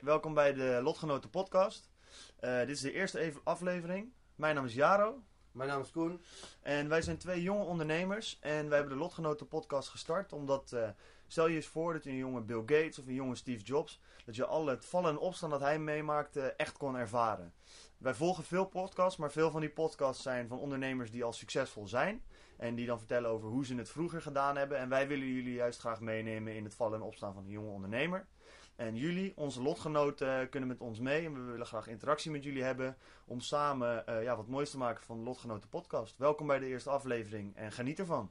[0.00, 1.90] Welkom bij de Lotgenoten podcast.
[2.38, 4.12] Eh, dit is de eerste aflevering.
[4.34, 5.22] Mijn naam is Jaro
[5.52, 6.22] Mijn naam is Koen.
[6.62, 8.38] en wij zijn twee jonge ondernemers.
[8.40, 10.88] En wij hebben de Lotgenoten podcast gestart omdat, eh,
[11.26, 14.00] stel je eens voor dat je een jonge Bill Gates of een jonge Steve Jobs,
[14.24, 17.54] dat je al het vallen en opstaan dat hij meemaakte echt kon ervaren.
[17.98, 21.88] Wij volgen veel podcasts, maar veel van die podcasts zijn van ondernemers die al succesvol
[21.88, 22.22] zijn.
[22.56, 24.78] En die dan vertellen over hoe ze het vroeger gedaan hebben.
[24.78, 27.70] En wij willen jullie juist graag meenemen in het vallen en opstaan van een jonge
[27.70, 28.26] ondernemer.
[28.80, 31.24] En jullie, onze lotgenoten, kunnen met ons mee.
[31.24, 32.96] En we willen graag interactie met jullie hebben.
[33.26, 36.16] Om samen eh, ja, wat moois te maken van de Lotgenoten podcast.
[36.16, 38.30] Welkom bij de eerste aflevering en geniet ervan.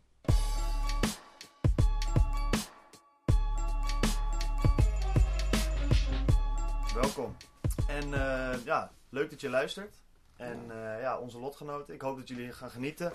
[6.94, 7.36] Welkom.
[7.88, 10.02] En eh, ja, leuk dat je luistert.
[10.40, 13.12] En eh, ja, onze lotgenoten, ik hoop dat jullie gaan genieten.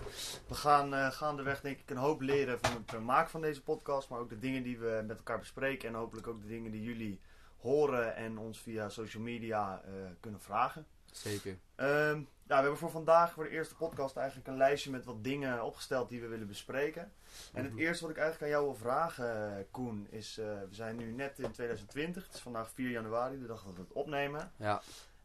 [0.49, 4.09] We gaan eh, gaandeweg denk ik een hoop leren van het maken van deze podcast.
[4.09, 5.89] Maar ook de dingen die we met elkaar bespreken.
[5.89, 7.21] En hopelijk ook de dingen die jullie
[7.61, 10.87] horen en ons via social media eh, kunnen vragen.
[11.13, 11.59] Zeker.
[11.75, 15.25] Ehm, ja, we hebben voor vandaag, voor de eerste podcast, eigenlijk een lijstje met wat
[15.25, 17.13] dingen opgesteld die we willen bespreken.
[17.53, 17.81] En het Mhm.
[17.83, 21.51] eerste wat ik eigenlijk aan jou wil vragen, Koen, is: we zijn nu net in
[21.51, 22.25] 2020.
[22.27, 24.53] Het is vandaag 4 januari, de dag dat we het opnemen.
[24.57, 24.81] Ja.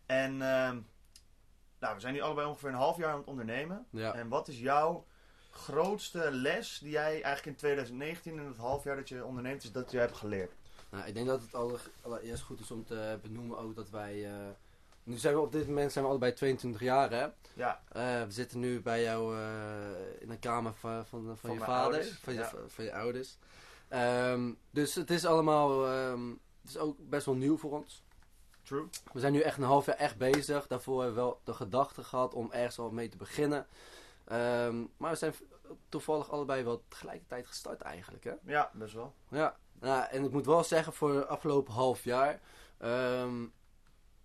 [0.06, 0.78] En ehm,
[1.80, 3.86] nou, we zijn nu allebei ongeveer een half jaar aan het ondernemen.
[3.90, 4.14] Ja.
[4.14, 5.06] En wat is jouw
[5.52, 9.72] grootste les die jij eigenlijk in 2019, in het half jaar dat je onderneemt, is
[9.72, 10.52] dat je hebt geleerd?
[10.90, 14.26] Nou, ik denk dat het aller- allereerst goed is om te benoemen ook dat wij...
[14.26, 14.34] eh,
[15.04, 17.28] nu zijn we op dit moment zijn we allebei 22 jaar, hè?
[17.54, 19.42] Ja, Eh, we zitten nu bij jou eh,
[20.20, 22.52] in een kamer van, van, van, Van je vader, ouders, van, je, ja.
[22.68, 23.38] van je ouders.
[23.88, 26.30] Ehm, dus het is allemaal, ehm,
[26.62, 28.04] het is ook best wel nieuw voor ons.
[28.70, 28.88] True.
[29.14, 30.68] We zijn nu echt een half jaar echt bezig.
[30.68, 33.68] Daarvoor hebben we wel de gedachte gehad om ergens al mee te beginnen.
[34.26, 35.34] Ehm, maar we zijn
[35.90, 38.34] toevallig allebei wel tegelijkertijd gestart eigenlijk, hè?
[38.46, 39.14] Ja, best wel.
[39.30, 42.40] Ja, nou, en ik moet wel zeggen, voor het afgelopen half jaar.
[42.78, 43.44] ehm,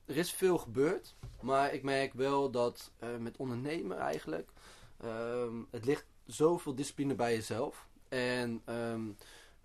[0.04, 1.14] er is veel gebeurd.
[1.40, 4.50] Maar ik merk wel dat eh, met ondernemen eigenlijk.
[5.00, 7.86] ehm, het ligt zoveel discipline bij jezelf.
[8.08, 8.62] En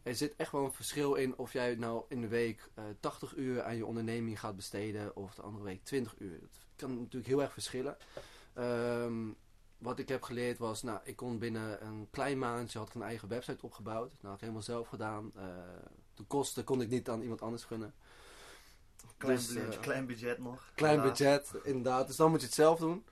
[0.09, 3.35] er zit echt wel een verschil in of jij nou in de week eh 80
[3.35, 5.15] uur aan je onderneming gaat besteden.
[5.15, 6.39] Of de andere week 20 uur.
[6.39, 7.97] Dat kan natuurlijk heel erg verschillen.
[8.53, 9.27] Ehm,
[9.77, 13.01] wat ik heb geleerd was, nou, ik kon binnen een klein maandje had ik een
[13.01, 14.09] eigen website opgebouwd.
[14.11, 15.31] Nou, had ik helemaal zelf gedaan.
[15.35, 15.43] Eh,
[16.13, 17.93] de kosten kon ik niet aan iemand anders gunnen.
[19.17, 20.71] Klein, Dus, budget, eh, klein budget nog.
[20.75, 22.07] Klein budget, inderdaad.
[22.07, 23.05] Dus dan moet je het zelf doen.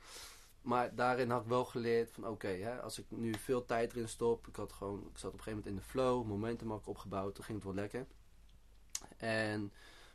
[0.67, 4.47] Maar daarin had ik wel geleerd van oké, als ik nu veel tijd erin stop.
[4.47, 6.87] Ik, had gewoon, ik zat op een gegeven moment in de flow, momentum had ik
[6.87, 8.07] opgebouwd, toen ging het wel lekker.
[9.17, 9.73] En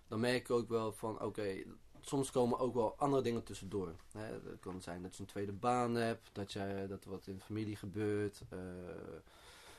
[0.08, 1.62] dan merk ik ook wel van oké,
[2.00, 3.94] soms komen ook wel andere dingen tussendoor.
[4.12, 4.24] Hè.
[4.24, 7.36] Het kan zijn dat je een tweede baan hebt, dat, je, dat er wat in
[7.36, 8.42] de familie gebeurt.
[8.48, 8.58] eh,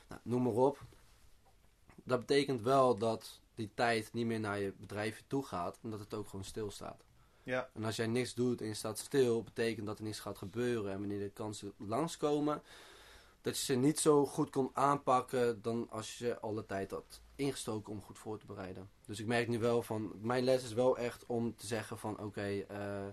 [0.08, 0.80] nou, noem maar op.
[2.04, 6.00] Dat betekent wel dat die tijd niet meer naar je bedrijfje toe gaat en dat
[6.00, 7.04] het ook gewoon stilstaat.
[7.44, 10.38] Ja, En als jij niks doet en je staat stil, betekent dat er niks gaat
[10.38, 10.92] gebeuren.
[10.92, 12.62] En wanneer de kansen langskomen,
[13.40, 17.92] dat je ze niet zo goed kon aanpakken dan als je alle tijd had ingestoken
[17.92, 18.90] om goed voor te bereiden.
[19.06, 22.18] Dus ik merk nu wel van, mijn les is wel echt om te zeggen van
[22.18, 23.06] oké, eh,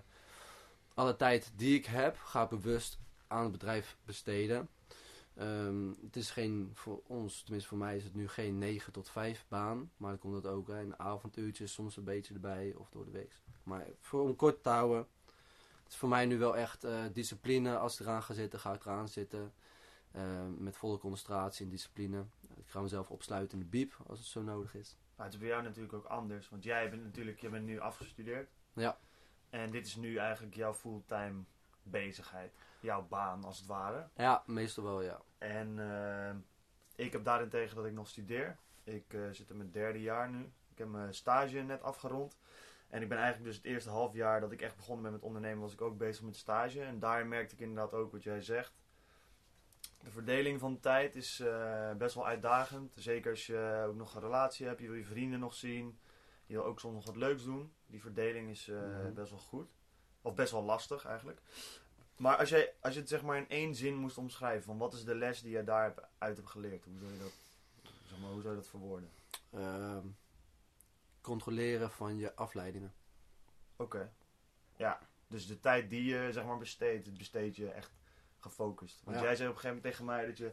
[0.94, 4.68] alle tijd die ik heb, ga bewust aan het bedrijf besteden.
[5.34, 9.10] Ehm, het is geen, voor ons, tenminste voor mij is het nu geen 9 tot
[9.10, 9.90] 5 baan.
[9.96, 13.10] Maar dan komt het ook hè, in avonduurtjes soms een beetje erbij of door de
[13.10, 13.40] week.
[13.62, 15.06] Maar voor om kort te houden,
[15.82, 17.76] het is voor mij nu wel echt eh, discipline.
[17.78, 19.52] Als ik eraan ga zitten, ga ik eraan zitten.
[20.12, 22.24] Eh, met volle concentratie en discipline.
[22.56, 24.96] Ik ga mezelf opsluiten in de biep als het zo nodig is.
[25.16, 27.80] Maar het is bij jou natuurlijk ook anders, want jij bent natuurlijk, je bent nu
[27.80, 28.50] afgestudeerd.
[28.72, 28.98] Ja.
[29.50, 31.42] En dit is nu eigenlijk jouw fulltime
[31.82, 32.52] bezigheid,
[32.82, 34.08] jouw baan als het ware.
[34.16, 35.20] Ja, meestal wel ja.
[35.38, 36.34] En eh,
[37.06, 38.56] ik heb daarentegen dat ik nog studeer.
[38.84, 40.52] Ik eh, zit in mijn derde jaar nu.
[40.70, 42.36] Ik heb mijn stage net afgerond.
[42.88, 45.22] En ik ben eigenlijk dus het eerste half jaar dat ik echt begonnen ben met
[45.22, 46.82] ondernemen, was ik ook bezig met stage.
[46.82, 48.72] En daar merkte ik inderdaad ook wat jij zegt.
[50.02, 52.92] De verdeling van de tijd is eh, best wel uitdagend.
[52.96, 55.98] Zeker als je ook nog een relatie hebt, je wil je vrienden nog zien.
[56.46, 57.72] Je wil ook soms nog wat leuks doen.
[57.86, 59.12] Die verdeling is Mhm.
[59.14, 59.70] best wel goed.
[60.22, 61.40] Of best wel lastig eigenlijk.
[62.16, 64.92] Maar als, jij, als je het zeg maar in één zin moest omschrijven, van wat
[64.92, 66.84] is de les die je daaruit hebt geleerd?
[66.84, 67.32] Hoe zou je dat,
[68.08, 69.10] zeg maar, hoe zou je dat verwoorden?
[69.50, 70.06] Ehm,
[71.20, 72.94] controleren van je afleidingen.
[73.76, 74.12] Oké.
[74.76, 77.90] Ja, dus de tijd die je zeg maar besteedt, besteed je echt
[78.38, 79.00] gefocust.
[79.04, 79.22] Want Ja.
[79.22, 80.52] jij zei op een gegeven moment tegen mij dat je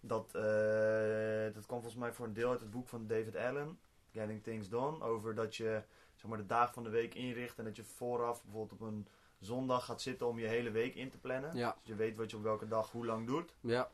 [0.00, 3.78] dat eh, dat kwam volgens mij voor een deel uit het boek van David Allen,
[4.12, 5.82] Getting Things Done, over dat je
[6.14, 9.06] zeg maar de dagen van de week inricht en dat je vooraf bijvoorbeeld op een
[9.44, 11.56] zondag gaat zitten om je hele week in te plannen.
[11.56, 13.54] Ja, Dus je weet wat je op welke dag hoe lang doet.
[13.60, 13.90] ja,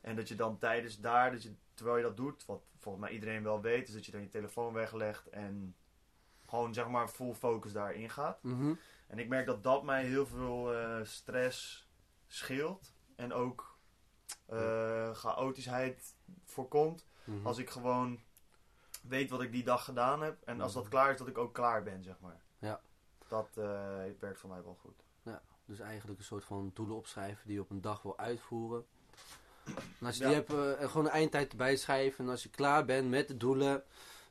[0.00, 3.12] En dat je dan tijdens daar, dat je, terwijl je dat doet, wat volgens mij
[3.14, 5.74] iedereen wel weet, is dat je dan je telefoon weglegt en
[6.46, 8.42] gewoon zeg maar full focus daarin gaat.
[8.42, 8.72] mhm,
[9.06, 11.88] En ik merk dat dat mij heel veel eh, stress
[12.26, 13.78] scheelt en ook
[14.46, 16.14] eh chaotischheid
[16.44, 17.06] voorkomt.
[17.24, 17.46] mhm.
[17.46, 18.20] Als ik gewoon
[19.02, 20.90] weet wat ik die dag gedaan heb en als dat Mhm.
[20.92, 22.42] klaar is, dat ik ook klaar ben, zeg maar.
[23.28, 23.36] Ja.
[23.36, 23.64] Dat eh,
[24.20, 25.02] werkt voor mij wel goed.
[25.66, 28.84] Dus eigenlijk een soort van doelen opschrijven die je op een dag wil uitvoeren.
[30.00, 30.28] En als je Ja.
[30.28, 32.24] die hebt, en gewoon een eindtijd erbij schrijven.
[32.24, 33.84] En als je klaar bent met de doelen.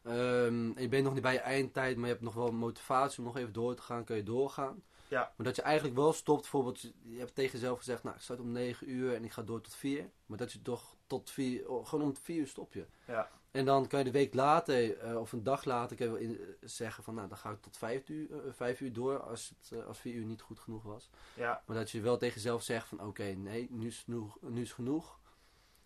[0.04, 3.20] ehm, en je bent nog niet bij je eindtijd, maar je hebt nog wel motivatie
[3.20, 4.84] om nog even door te gaan, kun je doorgaan.
[5.08, 5.34] Ja.
[5.38, 8.22] Maar dat je eigenlijk wel stopt, bijvoorbeeld, je- je hebt tegen jezelf gezegd, nou ik
[8.22, 10.10] start om 9 uur en ik ga door tot 4.
[10.26, 12.86] Maar dat je toch tot 4, oh, gewoon om 4 uur stop je.
[13.08, 13.30] Ja.
[13.54, 16.22] En dan kan je de week later, eh, of een dag later, kun je wel
[16.22, 19.20] in, eh, zeggen van nou dan ga ik tot 5 uur, eh, 5 uur door
[19.20, 21.10] als, het, als 4 uur niet goed genoeg was.
[21.34, 24.62] Ja, Maar dat je wel tegen jezelf zegt van oké, nee, nu is, genoeg, nu
[24.62, 25.18] is genoeg.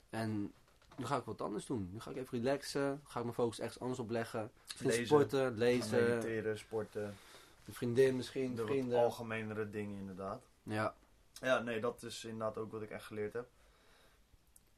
[0.09, 0.53] En
[0.97, 1.89] nu ga ik wat anders doen.
[1.91, 3.01] Nu ga ik even relaxen.
[3.07, 4.51] Ga ik mijn focus ergens anders op leggen.
[4.65, 5.05] Misschien Lezen.
[5.05, 6.03] sporten, lezen.
[6.03, 7.15] mediteren, sporten,
[7.65, 8.99] Een vriendin misschien, de vrienden.
[8.99, 10.41] algemenere dingen inderdaad.
[10.63, 10.93] Ja,
[11.41, 13.47] Ja, nee, dat is inderdaad ook wat ik echt geleerd heb.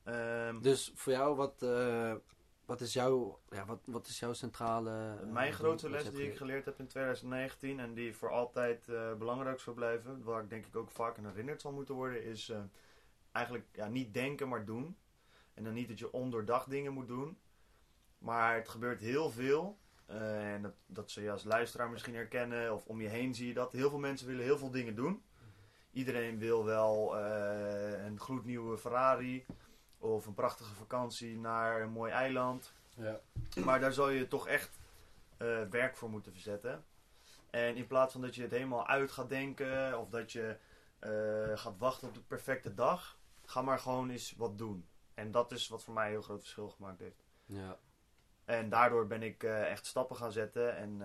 [0.03, 1.63] Ehm, dus voor jou, wat,
[2.69, 4.89] wat, is, jouw, ja, wat, wat is jouw centrale...
[5.21, 8.87] eh, Mijn wat je les die ik geleerd heb in 2019 en die voor altijd
[8.89, 12.23] eh, belangrijk zal blijven, waar ik denk ik ook vaak aan herinnerd zal moeten worden,
[12.23, 12.59] is eh,
[13.31, 14.97] eigenlijk ja, niet denken, maar doen.
[15.53, 17.37] En dan niet dat je ondoordacht dingen moet doen,
[18.17, 19.77] maar het gebeurt heel veel.
[20.05, 23.47] eh, en dat, dat zul je als luisteraar misschien herkennen, of om je heen zie
[23.47, 23.71] je dat.
[23.71, 25.23] Heel veel mensen willen heel veel dingen doen.
[25.91, 29.45] Iedereen wil wel eh, een gloednieuwe Ferrari
[29.99, 32.73] of een prachtige vakantie naar een mooi eiland.
[32.95, 33.19] Ja.
[33.63, 34.79] Maar daar zal je toch echt
[35.37, 36.85] eh, werk voor moeten verzetten.
[37.49, 40.57] En in plaats van dat je het helemaal uit gaat denken of dat je
[40.99, 44.87] eh, gaat wachten op de perfecte dag, ga maar gewoon eens wat doen.
[45.13, 47.23] En dat is wat voor mij een heel groot verschil gemaakt heeft.
[47.45, 47.77] Ja.
[48.45, 51.01] En daardoor ben ik eh, echt stappen gaan zetten en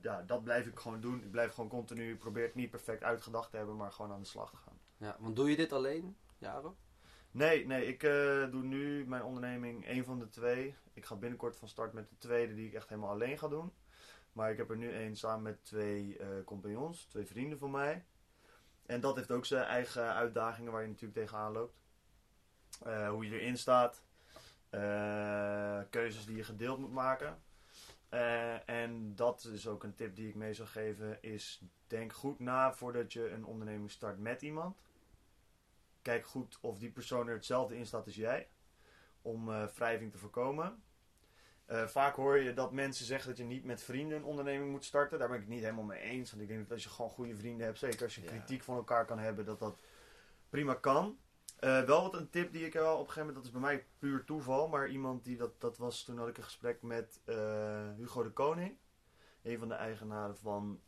[0.00, 1.22] ja, dat blijf ik gewoon doen.
[1.22, 4.20] Ik blijf gewoon continu, ik probeer het niet perfect uitgedacht te hebben, maar gewoon aan
[4.20, 4.78] de slag te gaan.
[4.96, 6.76] ja, want doe je dit alleen, Jaro?
[7.32, 10.74] Nee, nee, ik eh, doe nu mijn onderneming één van de twee.
[10.92, 13.72] Ik ga binnenkort van start met de tweede die ik echt helemaal alleen ga doen.
[14.32, 18.04] Maar ik heb er nu één samen met twee eh, compagnons, twee vrienden van mij.
[18.86, 21.78] En dat heeft ook zijn eigen uitdagingen waar je natuurlijk tegenaan loopt.
[22.82, 24.02] Eh, hoe je erin staat.
[25.90, 27.42] keuzes die je gedeeld moet maken.
[28.66, 31.22] En dat is ook een tip die ik mee zou geven.
[31.22, 34.82] Is denk goed na voordat je een onderneming start met iemand.
[36.02, 38.48] Kijk goed of die persoon er hetzelfde in staat als jij.
[39.22, 40.82] Om eh, wrijving te voorkomen.
[41.66, 44.84] Eh, vaak hoor je dat mensen zeggen dat je niet met vrienden een onderneming moet
[44.84, 45.18] starten.
[45.18, 46.30] Daar ben ik het niet helemaal mee eens.
[46.30, 48.28] Want ik denk dat als je gewoon goede vrienden hebt, zeker als je Ja.
[48.28, 49.78] kritiek van elkaar kan hebben, dat dat
[50.48, 51.18] prima kan.
[51.58, 53.60] Eh, wel wat een tip die ik wel op een gegeven moment, dat is bij
[53.60, 57.20] mij puur toeval, maar iemand die dat, dat was, toen had ik een gesprek met
[57.96, 58.76] Hugo de Koning.
[59.42, 60.80] Een van de eigenaren van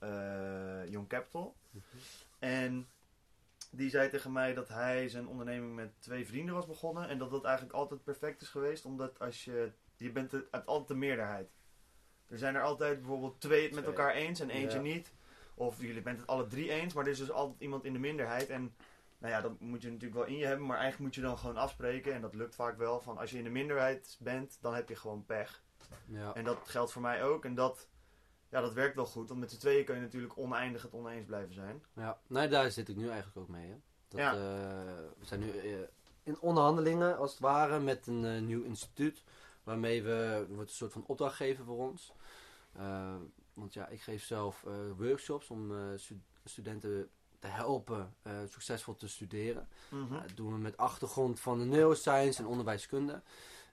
[0.88, 1.56] Young Capital.
[2.38, 2.88] En
[3.74, 7.08] die zei tegen mij dat hij zijn onderneming met twee vrienden was begonnen.
[7.08, 8.84] En dat dat eigenlijk altijd perfect is geweest.
[8.84, 11.50] Omdat als je, je bent het, uit altijd de meerderheid.
[12.28, 14.84] Er zijn er altijd bijvoorbeeld twee het met elkaar eens en eentje Ja.
[14.84, 15.12] niet.
[15.54, 17.98] Of jullie bent het alle drie eens, maar er is dus altijd iemand in de
[17.98, 18.48] minderheid.
[18.48, 18.74] En
[19.18, 20.66] nou ja, dat moet je natuurlijk wel in je hebben.
[20.66, 22.14] Maar eigenlijk moet je dan gewoon afspreken.
[22.14, 23.00] En dat lukt vaak wel.
[23.00, 25.62] Van als je in de minderheid bent, dan heb je gewoon pech.
[26.06, 26.34] Ja.
[26.34, 27.44] En dat geldt voor mij ook.
[27.44, 27.88] En dat,
[28.52, 29.28] ja, dat werkt wel goed.
[29.28, 31.82] Want met z'n tweeën kun je natuurlijk oneindig het oneens blijven zijn.
[31.94, 33.68] Ja, nee, daar zit ik nu eigenlijk ook mee.
[33.68, 33.76] Hè.
[34.08, 34.32] Dat, Ja.
[34.32, 34.38] eh,
[35.18, 35.78] we zijn nu eh,
[36.22, 39.22] in onderhandelingen, als het ware, met een eh, nieuw instituut.
[39.64, 42.12] Waarmee we, wordt een soort van opdrachtgever voor ons.
[43.54, 44.64] Want ja, ik geef zelf
[44.96, 48.14] workshops om stu- studenten te helpen
[48.48, 49.68] succesvol te studeren.
[49.88, 50.12] Mhm.
[50.12, 53.22] Dat doen we met achtergrond van de neuroscience en onderwijskunde.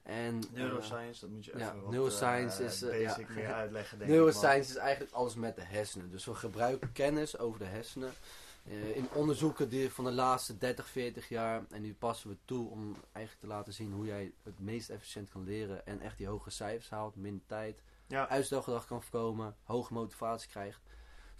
[0.02, 3.34] En, eh, Neuroscience, dat moet je even ja, wat, neuroscience eh, is, eh, basic ja.
[3.34, 4.16] meer uitleggen, denk ik.
[4.16, 6.10] Neuroscience is eigenlijk alles met de hersenen.
[6.10, 8.12] Dus we gebruiken kennis over de hersenen
[8.64, 11.64] eh, in onderzoeken die van de laatste 30, 40 jaar.
[11.70, 15.30] En die passen we toe om eigenlijk te laten zien hoe jij het meest efficiënt
[15.30, 15.86] kan leren.
[15.86, 18.28] En echt die hoge cijfers haalt, minder tijd, Ja.
[18.28, 20.80] uitstelgedrag kan voorkomen, hoge motivatie krijgt.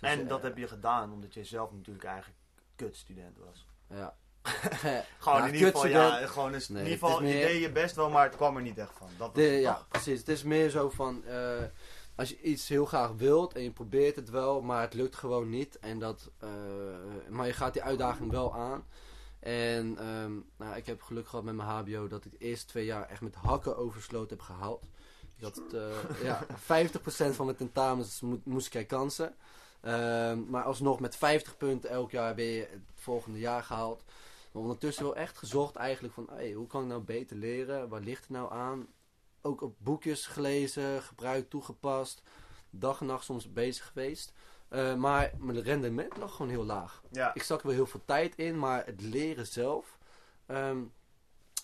[0.00, 2.38] En eh, dat heb je gedaan omdat je zelf natuurlijk eigenlijk
[2.76, 3.66] kutstudent was.
[3.88, 4.16] Ja.
[5.18, 7.60] Gewoon Ja, in ieder geval, ja, gewoon Nee, in ieder geval, is je meer- deed
[7.60, 9.08] je best wel, maar het kwam er niet echt van.
[9.16, 10.18] Dat was De, ja, precies.
[10.18, 11.24] Het is meer zo van.
[11.24, 11.62] eh,
[12.16, 15.48] als je iets heel graag wilt en je probeert het wel, maar het lukt gewoon
[15.48, 15.78] niet.
[15.78, 16.48] En dat, eh,
[17.28, 18.84] maar je gaat die uitdaging wel aan.
[19.40, 22.84] En ehm, nou, ik heb geluk gehad met mijn HBO dat ik de eerste twee
[22.84, 24.84] jaar echt met hakken oversloot heb gehaald.
[25.40, 29.34] Had eh, ja, 50% van mijn tentamens mo moest ik herkansen.
[29.80, 34.02] Ehm, maar alsnog met 50 punten elk jaar weer het volgende jaar gehaald.
[34.52, 37.88] Maar ondertussen wel echt gezocht eigenlijk van hey, hoe kan ik nou beter leren?
[37.88, 38.86] Waar ligt het nou aan?
[39.40, 42.22] Ook op boekjes gelezen, gebruikt, toegepast.
[42.70, 44.32] Dag en nacht soms bezig geweest.
[44.70, 47.02] Uh, maar mijn rendement lag gewoon heel laag.
[47.10, 47.34] Ja.
[47.34, 49.98] Ik stak er wel heel veel tijd in, maar het leren zelf
[50.46, 50.92] um,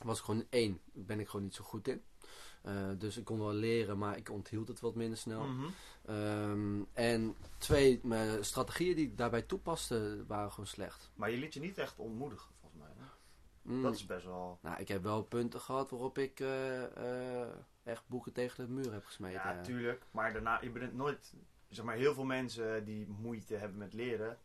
[0.05, 0.81] was gewoon één.
[0.93, 2.03] Ben ik gewoon niet zo goed in.
[2.65, 5.45] Uh, dus ik kon wel leren, maar ik onthield het wat minder snel.
[5.45, 5.67] Mhm.
[6.11, 11.11] um, en twee, mijn strategieën die ik daarbij toepaste waren gewoon slecht.
[11.15, 12.51] Maar je liet je niet echt ontmoedigen?
[13.67, 13.83] Mm.
[13.83, 14.59] Dat is best wel...
[14.63, 17.43] Nou, ik heb wel punten gehad waarop ik uh,
[17.83, 19.41] echt boeken tegen de muur heb gesmeten.
[19.41, 20.05] Ja, tuurlijk.
[20.11, 21.35] Maar daarna, je bent nooit
[21.69, 24.39] zeg maar, heel veel mensen die moeite hebben met leren,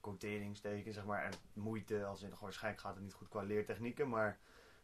[0.00, 4.38] quoteringsteken, zeg maar, en moeite, als in, waarschijnlijk gaat het niet goed qua leertechnieken, maar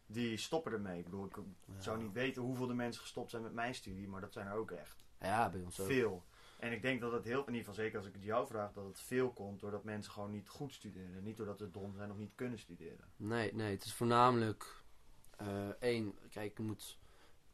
[0.05, 0.97] die stoppen ermee.
[0.99, 1.81] Ik bedoel, ik Ja.
[1.81, 4.53] zou niet weten hoeveel de mensen gestopt zijn met mijn studie, maar dat zijn er
[4.53, 5.87] ook echt Ja, bij ons ook.
[5.87, 6.23] veel.
[6.63, 8.73] En ik denk dat het heel, in ieder geval zeker als ik het jou vraag,
[8.73, 11.23] dat het veel komt doordat mensen gewoon niet goed studeren.
[11.23, 13.05] Niet doordat ze dom zijn of niet kunnen studeren.
[13.15, 14.83] Nee, nee, het is voornamelijk
[15.37, 16.97] eh, één, kijk, je moet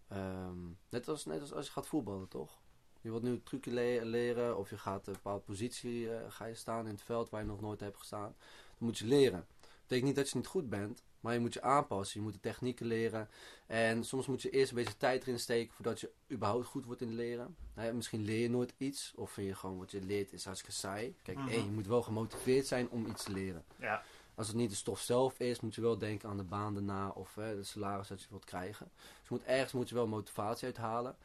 [0.08, 0.58] ehm,
[0.90, 2.60] net, als, net als als je gaat voetballen, toch?
[3.02, 6.56] Je wilt nu trucje le- leren of je gaat een bepaalde positie eh, ga je
[6.56, 8.36] staan in het veld waar je nog nooit hebt gestaan.
[8.78, 9.46] Dan moet je leren.
[9.60, 12.20] Dat betekent niet dat je niet goed bent, maar je moet je aanpassen.
[12.20, 13.30] Je moet de technieken leren.
[13.68, 17.02] En soms moet je eerst een beetje tijd erin steken voordat je überhaupt goed wordt
[17.02, 17.56] in leren.
[17.94, 21.16] Misschien leer je nooit iets of vind je gewoon wat je leert is hartstikke saai.
[21.24, 21.50] Kijk, Mhm.
[21.52, 23.64] je moet wel gemotiveerd zijn om iets te leren.
[23.80, 24.04] Ja.
[24.36, 27.10] Als het niet de stof zelf is, moet je wel denken aan de baan daarna
[27.10, 28.92] of hè, de salaris dat je wilt krijgen.
[28.96, 31.16] Dus je moet, ergens moet je wel motivatie uithalen.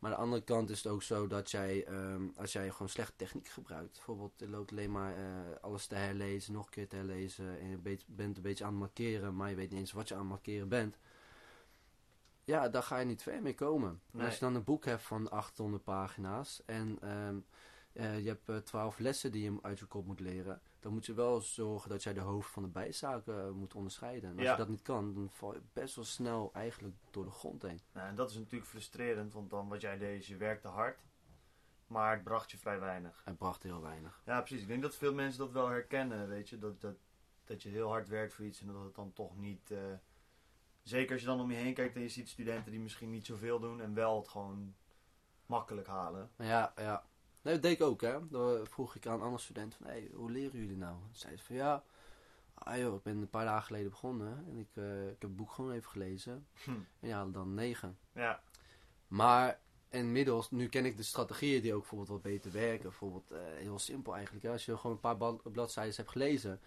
[0.00, 2.88] Maar aan de andere kant is het ook zo dat jij, ehm, als jij gewoon
[2.88, 5.24] slechte techniek gebruikt, bijvoorbeeld je loopt alleen maar eh,
[5.60, 8.80] alles te herlezen, nog een keer te herlezen en je bent een beetje aan het
[8.80, 10.98] markeren, maar je weet niet eens wat je aan het markeren bent.
[12.44, 14.00] Ja, daar ga je niet ver mee komen.
[14.10, 14.24] Nee.
[14.24, 17.38] Als je dan een boek hebt van 800 pagina's en ehm,
[17.92, 21.06] eh, je hebt eh, 12 lessen die je uit je kop moet leren, dan moet
[21.06, 24.30] je wel zorgen dat jij de hoofd van de bijzaken eh, moet onderscheiden.
[24.30, 24.50] En als Ja.
[24.50, 27.80] je dat niet kan, dan val je best wel snel eigenlijk door de grond heen.
[27.92, 30.98] Nou, en dat is natuurlijk frustrerend, want dan wat jij deed je werkte hard,
[31.86, 33.22] maar het bracht je vrij weinig.
[33.24, 34.22] Het bracht heel weinig.
[34.24, 34.62] Ja, precies.
[34.62, 36.58] Ik denk dat veel mensen dat wel herkennen, weet je.
[36.58, 36.96] Dat, dat,
[37.44, 39.74] dat je heel hard werkt voor iets en dat het dan toch niet...
[40.82, 43.26] zeker als je dan om je heen kijkt en je ziet studenten die misschien niet
[43.26, 44.74] zoveel doen en wel het gewoon
[45.46, 46.30] makkelijk halen.
[46.36, 47.04] Ja, ja.
[47.42, 48.28] Nee, dat deed ik ook, hè.
[48.28, 50.92] Dan vroeg ik aan andere studenten van, hey, hoe leren jullie nou?
[50.92, 51.84] Dan zeiden ze van, ja,
[52.54, 55.36] ah joh, ik ben een paar dagen geleden begonnen en ik, eh, ik heb het
[55.36, 56.46] boek gewoon even gelezen.
[56.64, 56.70] Hm.
[57.00, 57.98] En haalden dan negen.
[58.12, 58.42] Ja,
[59.08, 62.82] Maar inmiddels, nu ken ik de strategieën die ook bijvoorbeeld wat beter werken.
[62.82, 64.44] Bijvoorbeeld, eh, heel simpel eigenlijk.
[64.44, 64.52] Hè?
[64.52, 66.60] Als je gewoon een paar bladzijden hebt gelezen,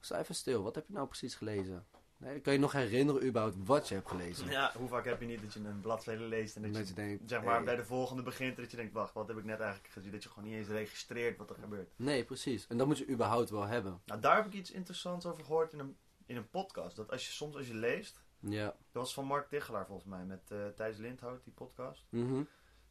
[0.00, 0.62] sta even stil.
[0.62, 1.86] Wat heb je nou precies gelezen?
[2.18, 4.50] Nee, kan je nog herinneren überhaupt wat je hebt gelezen?
[4.50, 6.94] ja, hoe vaak heb je niet dat je een bladzijde leest en dat, Dat je,
[6.94, 7.64] denkt, zeg maar hey.
[7.64, 10.10] bij de volgende begint dat je denkt, wacht, wat heb ik net eigenlijk gezien?
[10.12, 11.92] Dat je gewoon niet eens registreert wat er gebeurt.
[11.96, 12.66] Nee, precies.
[12.66, 14.00] En dat moet je überhaupt wel hebben.
[14.06, 15.96] Nou, daar heb ik iets interessants over gehoord in een,
[16.26, 16.96] in een podcast.
[16.96, 18.64] Dat als je soms als je leest, Ja.
[18.64, 22.06] dat was van Mark Tichelaar volgens mij, met eh Thijs Lindhout, die podcast.
[22.08, 22.42] Mhm.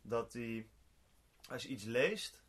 [0.02, 0.70] dat die,
[1.50, 2.44] als je iets leest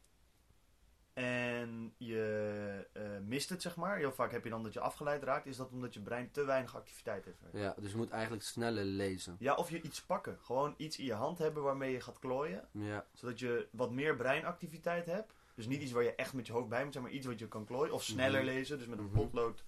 [1.16, 5.23] en je eh, mist het, zeg maar, heel vaak heb je dan dat je afgeleid
[5.23, 7.38] raakt, is dat omdat je brein te weinig activiteit heeft.
[7.52, 9.37] Ja, dus je moet eigenlijk sneller lezen.
[9.38, 10.38] Ja, of je iets pakken.
[10.42, 13.04] Gewoon iets in je hand hebben waarmee je gaat klooien, Ja.
[13.12, 15.32] zodat je wat meer breinactiviteit hebt.
[15.54, 17.38] Dus niet iets waar je echt met je hoofd bij moet zijn, maar iets wat
[17.38, 17.92] je kan klooien.
[17.92, 18.50] Of sneller Mhm.
[18.54, 19.14] lezen, dus met een Mhm.
[19.14, 19.64] potlood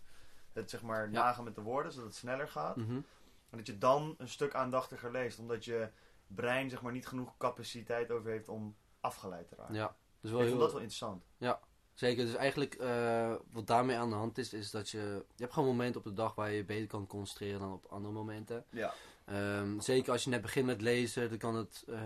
[0.52, 1.10] het zeg maar Ja.
[1.22, 2.76] nagen met de woorden, zodat het sneller gaat.
[2.76, 2.92] Mhm.
[3.50, 5.88] En dat je dan een stuk aandachtiger leest, omdat je
[6.26, 9.74] brein zeg maar niet genoeg capaciteit over heeft om afgeleid te raken.
[9.74, 9.96] Ja.
[10.20, 11.22] Dus Ik vond dat wel interessant.
[11.94, 14.98] Zeker, dus eigenlijk eh, wat daarmee aan de hand is, is dat je...
[15.34, 17.84] Je hebt gewoon momenten op de dag waar je je beter kan concentreren dan op
[17.88, 18.64] andere momenten.
[18.70, 18.94] Ja.
[19.24, 22.00] Ehm, zeker als je net begint met lezen, dan kan het, eh,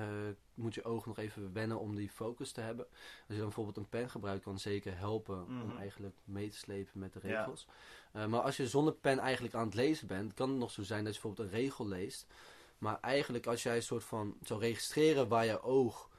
[0.54, 2.86] moet je oog nog even wennen om die focus te hebben.
[2.88, 5.76] Als je dan bijvoorbeeld een pen gebruikt, kan zeker helpen om Mhm.
[5.76, 7.38] eigenlijk mee te slepen met de Ja.
[7.38, 7.66] regels.
[8.12, 10.82] Eh, maar als je zonder pen eigenlijk aan het lezen bent, kan het nog zo
[10.82, 12.26] zijn dat je bijvoorbeeld een regel leest.
[12.78, 16.10] Maar eigenlijk als jij een soort van zou registreren waar je oog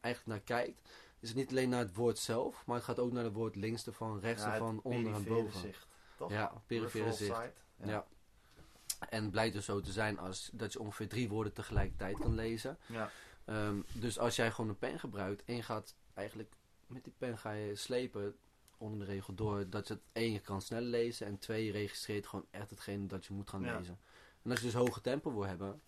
[0.00, 0.88] eigenlijk naar kijkt,
[1.24, 3.56] is het niet alleen naar het woord zelf, maar het gaat ook naar het woord
[3.56, 5.60] links ervan, rechts Ja, ervan, onder en perifere boven.
[5.60, 6.30] zicht, toch?
[6.30, 7.52] Ja, perifere zicht.
[7.76, 8.06] Ja.
[9.08, 12.78] En blijkt dus zo te zijn als dat je ongeveer drie woorden tegelijkertijd kan lezen.
[12.86, 13.10] Ja.
[13.44, 16.52] Ehm, dus als jij gewoon een pen gebruikt en je gaat eigenlijk
[16.86, 18.36] met die pen ga je slepen
[18.78, 21.72] onder de regel door dat je het één je kan sneller lezen en twee je
[21.72, 23.98] registreert gewoon echt hetgene dat je moet gaan lezen.
[24.42, 25.82] En als je dus hoge tempo wil hebben,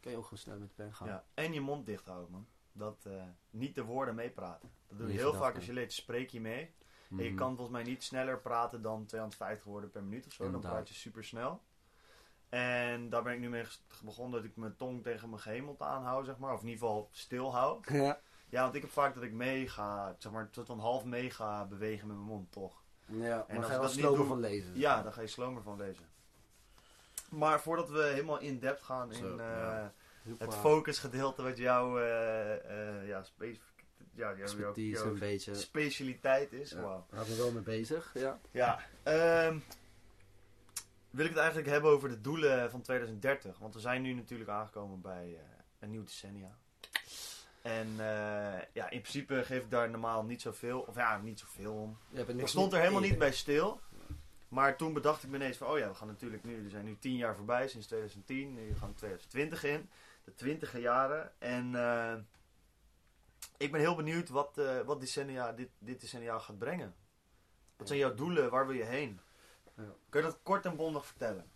[0.00, 1.08] kan je ook gewoon snel met de pen gaan.
[1.08, 1.24] Ja.
[1.34, 2.46] En je mond dicht houden, man.
[2.72, 3.12] Dat eh,
[3.50, 4.70] niet de woorden meepraten.
[4.88, 6.74] Dat doe je heel vaak als je leert, spreek je mee.
[7.10, 7.36] En je Mhm.
[7.38, 10.50] kan volgens mij niet sneller praten dan 250 woorden per minuut of zo.
[10.50, 11.62] Dan praat je super snel.
[12.48, 13.64] En daar ben ik nu mee
[14.02, 16.52] begonnen dat ik mijn tong tegen mijn gehemelte aanhoud, zeg maar.
[16.52, 17.80] Of in ieder geval stil hou.
[17.92, 18.20] Ja.
[18.48, 22.06] Ja, want ik heb vaak dat ik meega, zeg maar, tot van half meega bewegen
[22.06, 22.82] met mijn mond, toch?
[23.06, 24.78] Ja, En als ga je wel dat doe- van lezen.
[24.78, 26.04] Ja, daar ga je slomer van lezen.
[27.30, 29.84] Maar voordat we helemaal in depth gaan Zo, in eh,
[30.22, 30.34] ja.
[30.38, 33.54] het focusgedeelte wat jouw eh, eh, ja, ja,
[34.14, 35.54] jouw- Expertise jouw een beetje.
[35.54, 36.70] specialiteit is.
[36.70, 36.80] Ja.
[36.80, 38.40] Daar ben ik wel mee bezig, ja.
[38.50, 39.58] Ja, ehm,
[41.10, 43.58] wil ik het eigenlijk hebben over de doelen van 2030.
[43.58, 45.40] Want we zijn nu natuurlijk aangekomen bij eh,
[45.78, 46.56] een nieuw decennia.
[47.62, 47.88] En
[48.72, 51.98] ja, in principe geef ik daar normaal niet zoveel, of ja, niet zoveel om.
[52.14, 53.80] Er Ik stond er helemaal niet bij stil.
[54.52, 56.84] Maar toen bedacht ik me ineens van, oh ja, we gaan natuurlijk nu, er zijn
[56.84, 58.54] nu 10 jaar voorbij, sinds 2010.
[58.54, 59.90] Nu gaan we 2020 in,
[60.24, 61.32] de twintiger jaren.
[61.38, 62.14] En eh,
[63.56, 66.94] ik ben heel benieuwd wat, eh, wat decennia, dit, dit decennia gaat brengen.
[67.76, 68.50] Wat zijn jouw doelen?
[68.50, 69.20] Waar wil je heen?
[69.76, 69.94] Ja.
[70.08, 71.50] Kun je dat kort en bondig vertellen?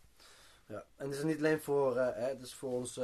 [0.66, 3.00] Ja, en het is niet alleen voor, eh, hè, het is voor ons,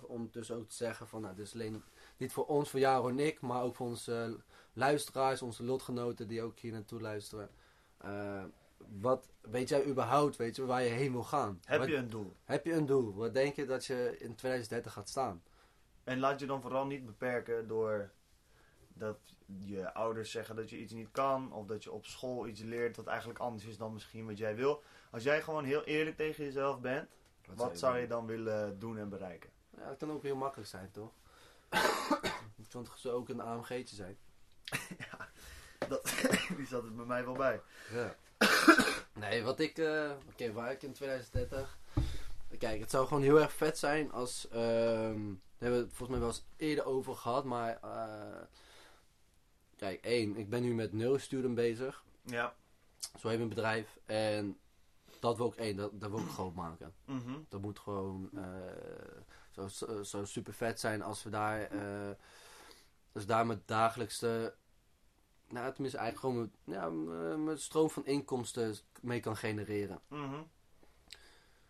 [0.00, 1.82] om dus ook te zeggen van, nou, het is alleen
[2.16, 4.40] niet voor ons, voor jou en ik, maar ook voor onze
[4.72, 7.50] luisteraars, onze lotgenoten die ook hier naartoe luisteren.
[8.88, 11.60] Wat weet jij überhaupt, weet je, waar je heen wil gaan?
[11.64, 12.36] Heb Wat- je een doel?
[12.44, 13.14] heb je een doel?
[13.14, 15.42] Wat denk je dat je in 2030 gaat staan?
[16.04, 18.10] En laat je dan vooral niet beperken door
[18.88, 21.52] dat je ouders zeggen dat je iets niet kan.
[21.52, 24.56] Of dat je op school iets leert wat eigenlijk anders is dan misschien wat jij
[24.56, 24.82] wil.
[25.10, 27.08] Als jij gewoon heel eerlijk tegen jezelf bent,
[27.54, 29.50] wat, zou je dan willen doen en bereiken?
[29.76, 31.12] Ja, dat kan ook heel makkelijk zijn, toch?
[32.58, 34.18] Het kan toch zo ook een AMG'tje zijn?
[35.88, 36.14] Dat,
[36.56, 37.60] die zat het bij mij wel bij.
[37.92, 38.16] Ja.
[39.18, 39.78] Nee, wat ik...
[39.78, 41.78] eh, Oké, waar ik in 2030...
[42.58, 44.48] Kijk, het zou gewoon heel erg vet zijn als...
[44.48, 45.26] ehm
[45.58, 47.78] daar hebben we het volgens mij wel eens eerder over gehad, maar...
[47.82, 48.42] eh,
[49.76, 52.04] kijk, één, ik ben nu met Neurostudent bezig.
[52.22, 52.54] Ja.
[53.20, 53.98] Zo heet mijn bedrijf.
[54.06, 54.58] En
[55.20, 56.94] dat wil ik één, dat, dat wil ik groot maken.
[57.04, 57.32] Mhm.
[57.48, 59.66] Dat moet gewoon eh,
[60.02, 61.68] zo, super vet zijn als we daar,
[63.12, 64.54] als daar mijn dagelijkste,
[65.48, 70.00] nou tenminste eigenlijk gewoon mijn, ja, mijn mijn stroom van inkomsten mee kan genereren.
[70.08, 70.42] Mhm.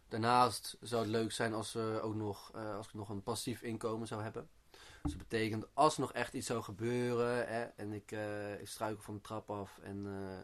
[0.09, 3.63] Daarnaast zou het leuk zijn als, we ook nog, eh, als ik nog een passief
[3.63, 4.49] inkomen zou hebben.
[5.03, 8.69] Dus dat betekent als er nog echt iets zou gebeuren hè, en ik, eh, ik
[8.69, 10.39] struikel van de trap af en eh,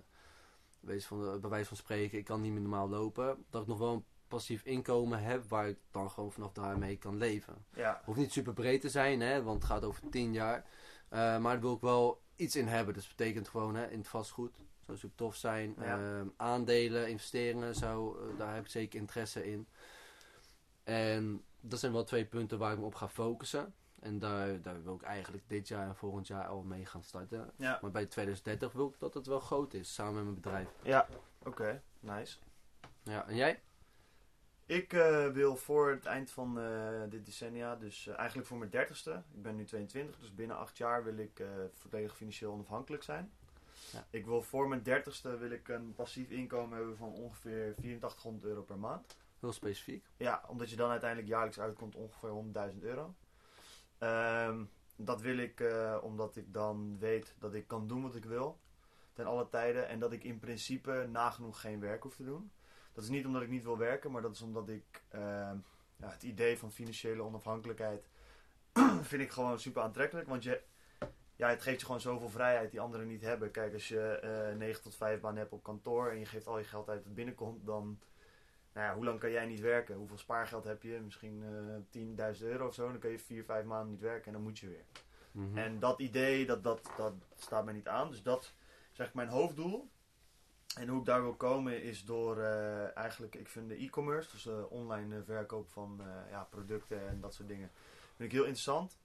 [0.80, 3.68] wees van de, bij wijze van spreken, ik kan niet meer normaal lopen, dat ik
[3.68, 7.64] nog wel een passief inkomen heb waar ik dan gewoon vanaf daarmee kan leven.
[7.74, 8.02] Ja.
[8.04, 10.64] Hoeft niet super breed te zijn, hè, want het gaat over 10 jaar.
[11.08, 12.94] Eh, maar daar wil ik wel iets in hebben.
[12.94, 14.56] Dus dat betekent gewoon hè, in het vastgoed.
[14.80, 15.74] Zou super tof zijn.
[15.78, 15.98] Ja.
[15.98, 19.66] Ehm, aandelen, investeringen, zou, eh, daar heb ik zeker interesse in.
[20.84, 23.74] En dat zijn wel twee punten waar ik me op ga focussen.
[24.00, 27.52] En daar, daar wil ik eigenlijk dit jaar en volgend jaar al mee gaan starten.
[27.56, 27.78] Ja.
[27.82, 30.68] Maar bij 2030 wil ik dat het wel groot is, samen met mijn bedrijf.
[30.82, 31.08] Ja.
[31.38, 32.38] Oké, nice.
[33.02, 33.62] Ja, en jij?
[34.66, 38.70] Ik eh, wil voor het eind van eh, dit decennia, dus eh, eigenlijk voor mijn
[38.70, 43.32] dertigste, ik ben nu 22, dus binnen acht jaar wil ik volledig financieel onafhankelijk zijn.
[43.92, 44.06] Ja.
[44.10, 48.62] Ik wil voor mijn dertigste wil ik een passief inkomen hebben van ongeveer 8400 euro
[48.62, 49.16] per maand.
[49.40, 50.04] Heel specifiek.
[50.16, 52.30] Ja, omdat je dan uiteindelijk jaarlijks uitkomt ongeveer
[52.72, 53.14] 100.000 euro.
[53.98, 54.64] Ehm,
[54.96, 55.64] dat wil ik
[56.02, 58.58] omdat ik dan weet dat ik kan doen wat ik wil.
[59.12, 59.88] Ten alle tijden.
[59.88, 62.50] En dat ik in principe nagenoeg geen werk hoef te doen.
[62.94, 65.56] Dat is niet omdat ik niet wil werken, maar dat is omdat ik ehm,
[65.96, 68.08] ja, het idee van financiële onafhankelijkheid
[69.10, 70.28] vind ik gewoon super aantrekkelijk.
[70.28, 70.60] Want je,
[71.36, 73.50] ja, het geeft je gewoon zoveel vrijheid die anderen niet hebben.
[73.50, 76.58] Kijk, als je eh 9 tot 5 baan hebt op kantoor en je geeft al
[76.58, 77.98] je geld uit dat binnenkomt, dan
[78.72, 79.96] nou ja, hoe lang kan jij niet werken?
[79.96, 81.00] Hoeveel spaargeld heb je?
[81.04, 81.42] Misschien
[81.92, 82.88] eh 10.000 euro of zo.
[82.88, 84.84] Dan kun je 4, 5 maanden niet werken en dan moet je weer.
[85.30, 85.58] Mhm.
[85.58, 88.10] En dat idee, dat, dat, dat staat mij niet aan.
[88.10, 88.42] Dus dat
[88.92, 89.90] is eigenlijk mijn hoofddoel.
[90.74, 94.68] En hoe ik daar wil komen is door eh, eigenlijk, ik vind de e-commerce, dus
[94.68, 97.70] online eh, verkoop van eh, ja, producten en dat soort dingen,
[98.16, 98.98] vind ik heel interessant.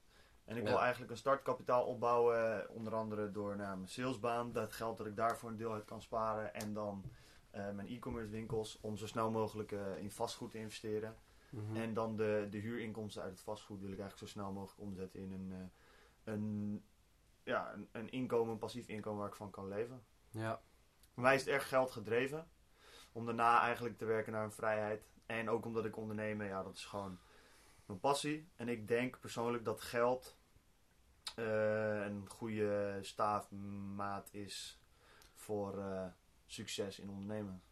[0.44, 0.68] En ik Ja.
[0.68, 5.16] wil eigenlijk een startkapitaal opbouwen, onder andere door nou, mijn salesbaan, dat geld dat ik
[5.16, 6.54] daarvoor een deel uit kan sparen.
[6.54, 7.04] En dan
[7.50, 11.16] mijn e-commerce winkels, om zo snel mogelijk in vastgoed te investeren.
[11.50, 11.76] Mhm.
[11.76, 15.20] En dan de, de huurinkomsten uit het vastgoed wil ik eigenlijk zo snel mogelijk omzetten
[15.20, 15.70] in een,
[16.24, 16.82] een,
[17.42, 20.02] ja, een, een inkomen, een passief inkomen waar ik van kan leven.
[20.30, 20.60] Ja.
[21.20, 22.48] Voor mij is het erg geld gedreven.
[23.12, 25.10] Om daarna eigenlijk te werken naar een vrijheid.
[25.26, 27.18] En ook omdat ik ondernemen, ja, dat is gewoon
[27.86, 28.48] mijn passie.
[28.56, 30.36] En ik denk persoonlijk dat geld
[31.36, 34.80] eh, een goede staafmaat is
[35.34, 36.06] voor eh,
[36.46, 37.62] succes in ondernemen.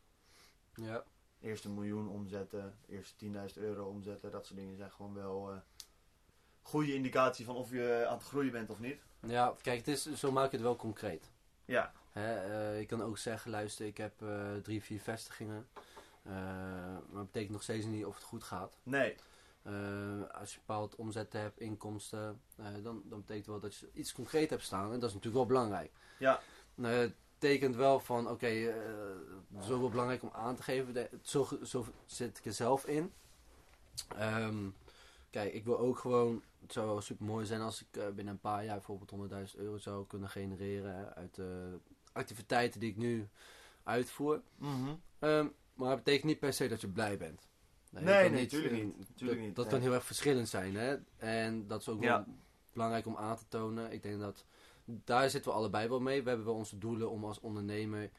[0.75, 1.05] Ja.
[1.41, 5.59] Eerst een miljoen omzetten, eerst 10.000 euro omzetten, dat soort dingen zijn gewoon wel eh,
[6.63, 9.03] goede indicatie van of je aan het groeien bent of niet.
[9.21, 11.31] Ja, kijk, het is, zo maak je het wel concreet.
[11.65, 15.68] Ja, Hè, eh, je kan ook zeggen, luister, ik heb eh, drie, vier vestigingen.
[16.23, 18.79] Eh, maar dat betekent nog steeds niet of het goed gaat.
[18.83, 19.14] nee.
[20.33, 22.40] Als je bepaald omzetten hebt, inkomsten,
[22.83, 24.85] dan, dan betekent wel dat je iets concreet hebt staan.
[24.92, 25.92] En dat is natuurlijk wel belangrijk.
[26.18, 26.40] Ja.
[26.75, 28.75] Nou, het betekent wel van, oké, eh,
[29.55, 30.94] het is ook wel belangrijk om aan te geven.
[30.94, 33.12] de- zo, zo zit ik er zelf in.
[34.16, 34.68] Ehm,
[35.31, 38.64] kijk, ik wil ook gewoon, het zou super mooi zijn als ik binnen een paar
[38.64, 41.79] jaar bijvoorbeeld 100.000 euro zou kunnen genereren uit de
[42.18, 43.28] activiteiten die ik nu
[43.83, 44.42] uitvoer.
[44.57, 44.94] Mhm.
[45.18, 47.48] Ehm, maar het betekent niet per se dat je blij bent.
[47.90, 48.48] Nee, nee, eh, niet.
[48.50, 49.74] Tuurlijk dat niet, dat nee.
[49.74, 50.76] kan heel erg verschillend zijn.
[50.76, 50.96] Hè?
[51.16, 52.24] En dat is ook Ja.
[52.24, 52.35] wel
[52.72, 53.92] belangrijk om aan te tonen.
[53.92, 54.44] Ik denk dat
[54.85, 56.22] daar zitten we allebei wel mee.
[56.22, 58.11] We hebben wel onze doelen om als ondernemer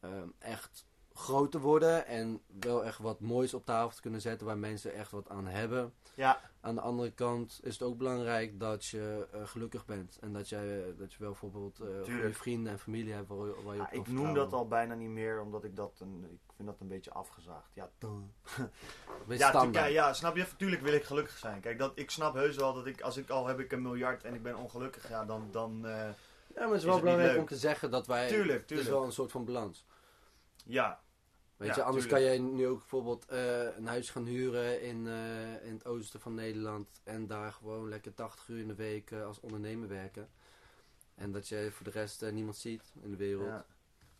[0.00, 2.06] ehm, echt groot te worden.
[2.06, 5.46] En wel echt wat moois op tafel te kunnen zetten waar mensen echt wat aan
[5.46, 5.94] hebben.
[6.14, 10.18] Ja, Aan de andere kant is het ook belangrijk dat je eh, gelukkig bent.
[10.20, 12.34] En dat, jij, dat je wel bijvoorbeeld eh Tuurlijk.
[12.34, 14.34] vrienden en familie hebt waar, je- waar je Ja, op ik noem vertrouwen.
[14.34, 17.70] dat al bijna niet meer, omdat ik dat een, ik vind dat een beetje afgezaagd.
[17.74, 18.68] Ja, ja,
[19.28, 19.70] tu- standaard.
[19.72, 20.46] kijk, ja, snap je?
[20.56, 21.60] Tuurlijk wil ik gelukkig zijn.
[21.60, 24.24] Kijk, dat, ik snap heus wel dat ik, als ik al heb ik een miljard
[24.24, 26.14] en ik ben ongelukkig, ja, dan, dan eh, Ja,
[26.54, 28.28] maar het is wel belangrijk om te zeggen dat wij...
[28.28, 28.88] tuurlijk, Het is tuurlijk.
[28.96, 29.84] wel een soort van balans.
[30.66, 31.00] Ja,
[31.64, 32.24] Weet Ja, je, anders tuurlijk.
[32.24, 36.20] kan jij nu ook bijvoorbeeld eh, een huis gaan huren in, eh, in het oosten
[36.20, 37.00] van Nederland.
[37.04, 40.28] En daar gewoon lekker 80 uur in de week eh, als ondernemer werken.
[41.14, 43.46] En dat je voor de rest niemand ziet in de wereld.
[43.46, 43.64] ja.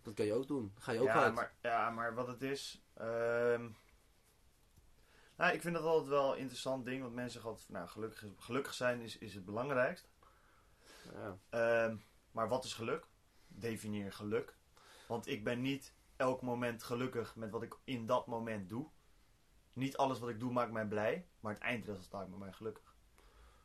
[0.03, 0.73] Dat kan je ook doen.
[0.79, 1.35] Ga je ook ja, uit.
[1.35, 2.83] maar, ja, maar wat het is.
[2.95, 3.69] ehm,
[5.37, 7.03] nou, ik vind dat altijd wel een interessant ding.
[7.03, 10.09] Want mensen zeggen altijd: van, nou, gelukkig, gelukkig zijn is, is het belangrijkst.
[11.13, 11.39] Ja.
[11.51, 11.97] Ehm,
[12.31, 13.07] maar wat is geluk?
[13.49, 14.55] Definieer geluk.
[15.07, 15.93] Want ik ben niet
[16.25, 18.87] elk moment gelukkig met wat ik in dat moment doe.
[19.73, 21.27] Niet alles wat ik doe maakt mij blij.
[21.41, 22.97] Maar het eindresultaat maakt mij gelukkig.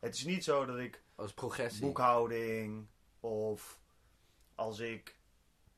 [0.00, 1.80] Het is niet zo dat ik Als progressie.
[1.80, 2.88] boekhouding
[3.20, 3.80] of
[4.54, 5.18] als ik,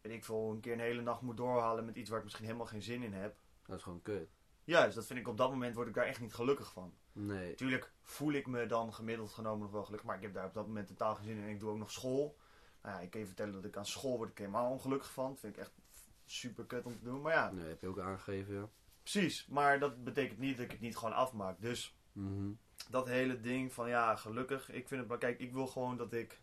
[0.01, 2.47] weet ik veel, een keer een hele nacht moet doorhalen met iets waar ik misschien
[2.47, 3.37] helemaal geen zin in heb.
[3.66, 4.31] Dat is gewoon kut.
[4.64, 6.95] Juist, dat vind ik op dat moment word ik daar echt niet gelukkig van.
[7.12, 7.49] Nee.
[7.49, 10.55] Natuurlijk voel ik me dan gemiddeld genomen nog wel gelukkig, maar ik heb daar op
[10.55, 11.42] dat moment totaal geen zin in.
[11.42, 12.37] En ik doe ook nog school.
[12.83, 15.29] Nou ja, ik kan je vertellen dat ik aan school word ik helemaal ongelukkig van.
[15.31, 15.73] Dat vind ik echt
[16.33, 17.21] super kut om te doen.
[17.21, 18.68] Maar ja, Nee, heb je ook aangegeven, ja.
[19.03, 19.47] precies.
[19.47, 21.61] Maar dat betekent niet dat ik het niet gewoon afmaak.
[21.61, 22.51] Dus Mhm.
[22.90, 24.71] dat hele ding van ja, gelukkig.
[24.71, 26.40] Ik vind het maar, kijk, ik wil gewoon dat ik.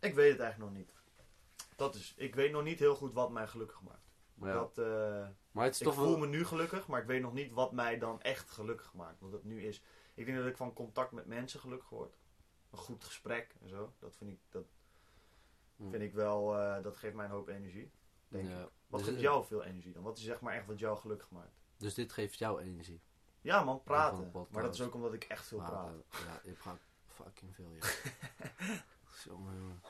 [0.00, 0.92] Ik weet het eigenlijk nog niet.
[1.76, 4.06] Dat is, ik weet nog niet heel goed wat mij gelukkig maakt.
[4.34, 4.54] Maar, ja.
[4.54, 6.18] Dat, eh, maar het is ik toch voel wel...
[6.18, 9.20] me nu gelukkig, maar ik weet nog niet wat mij dan echt gelukkig maakt.
[9.20, 9.82] Wat dat nu is.
[10.14, 12.16] Ik denk dat ik van contact met mensen gelukkig word.
[12.70, 13.92] Een goed gesprek en zo.
[13.98, 14.66] Dat vind ik, dat
[15.90, 17.90] vind ik wel, eh, dat geeft mij een hoop energie.
[18.28, 18.60] Denk Ja.
[18.60, 18.68] ik.
[18.86, 20.02] Wat Dus, geeft jou veel energie dan?
[20.02, 21.56] Wat is zeg maar echt wat jou gelukkig maakt?
[21.76, 23.00] Dus dit geeft jou energie.
[23.40, 24.30] Ja man, een praten.
[24.50, 25.92] Maar dat is ook omdat ik echt veel Maar, praat.
[26.10, 27.86] ja, je praat fucking veel, ja.
[29.24, 29.80] Jongen.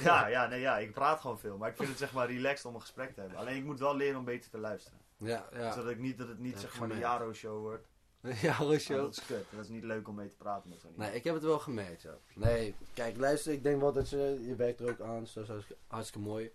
[0.00, 1.56] Ja, ja, nee, ja, ik praat gewoon veel.
[1.56, 3.38] Maar ik vind het zeg maar relaxed om een gesprek te hebben.
[3.38, 4.98] Alleen ik moet wel leren om beter te luisteren.
[5.16, 5.72] Ja, ja.
[5.72, 7.14] Zodat ik niet, dat het niet zeg maar de gemerkt.
[7.20, 7.86] Jaro-show wordt.
[8.20, 8.94] ja, Want Roosje.
[8.94, 9.44] dat is kut.
[9.50, 10.92] Dat is niet leuk om mee te praten met zo'n.
[10.96, 12.14] Nee, ik heb het wel gemerkt, ja.
[12.34, 15.42] Nee, kijk, luister, ik denk wel dat je, je werkt er ook aan, dus dat
[15.44, 16.52] is hartstikke, hartstikke mooi.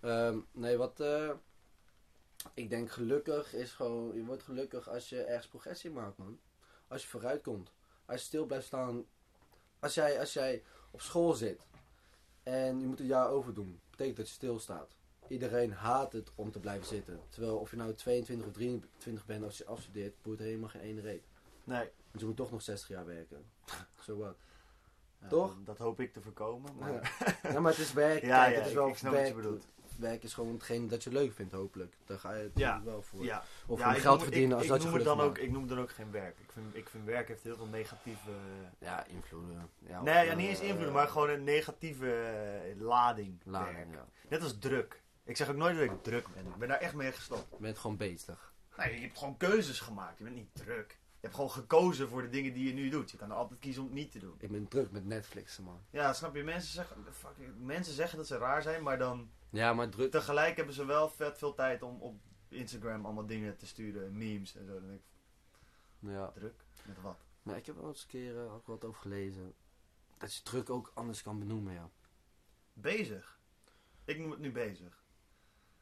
[0.00, 1.30] Ehm, nee, wat, eh,
[2.54, 6.38] ik denk gelukkig is gewoon, je wordt gelukkig als je ergens progressie maakt, man.
[6.88, 7.72] Als je vooruit komt.
[8.06, 9.04] Als je stil blijft staan.
[9.78, 11.66] Als jij, als jij op school zit
[12.42, 14.96] en je moet een jaar overdoen, betekent dat je stilstaat.
[15.28, 17.20] Iedereen haat het om te blijven zitten.
[17.28, 20.80] Terwijl of je nou 22 of 23 bent als je afstudeert, boeit er helemaal geen
[20.80, 21.24] ene reet.
[21.64, 21.88] Nee.
[22.08, 23.44] Want je moet toch nog 60 jaar werken.
[24.04, 24.36] Zo wat.
[25.20, 25.56] Ja, Toch?
[25.64, 26.76] Dat, hoop ik te voorkomen.
[26.78, 26.92] Maar...
[27.42, 27.50] Ja.
[27.52, 28.22] ja, maar het is werk.
[28.32, 29.62] Ja, Kijk, het is ik- wel ik snap wat je werk.
[30.00, 31.94] Werk is gewoon hetgeen dat je leuk vindt, hopelijk.
[32.06, 33.24] Daar ga je het Ja, wel voor.
[33.24, 33.42] Ja.
[33.66, 35.38] Of ja, geld noem- verdienen als ik dat je noem gelukkig dan ook.
[35.38, 36.38] Ik noem het dan ook geen werk.
[36.38, 38.30] Ik vind, ik vind werk heeft heel veel negatieve...
[38.78, 39.68] Ja, invloeden.
[39.78, 43.40] Ja, nee, ja, niet eens eh, invloeden, maar gewoon een negatieve eh, lading.
[43.44, 43.96] lading.
[44.28, 45.02] Net als druk.
[45.24, 46.46] Ik zeg ook nooit dat ik druk ben.
[46.46, 47.46] Ik ben daar echt mee gestopt.
[47.50, 48.52] Je bent gewoon bezig.
[48.76, 50.18] Nee, je hebt gewoon keuzes gemaakt.
[50.18, 50.98] Je bent niet druk.
[51.20, 53.10] Je hebt gewoon gekozen voor de dingen die je nu doet.
[53.10, 54.34] Je kan er altijd kiezen om het niet te doen.
[54.38, 55.80] Ik ben druk met Netflix, man.
[55.90, 56.42] Ja, snap je?
[56.44, 60.10] Mensen zeggen, fuck, mensen zeggen dat ze raar zijn, maar dan Ja, maar druk.
[60.10, 64.56] tegelijk hebben ze wel vet veel tijd om op Instagram allemaal dingen te sturen, memes
[64.56, 64.72] en zo.
[64.72, 65.04] Dan denk ik,
[66.10, 66.30] Ja.
[66.30, 66.64] druk?
[66.86, 67.18] Met wat?
[67.42, 69.54] Maar ik heb wel eens een keer eh, ook wat over gelezen.
[70.18, 71.90] Dat je druk ook anders kan benoemen, ja.
[72.72, 73.38] Bezig.
[74.04, 75.02] Ik noem het nu bezig.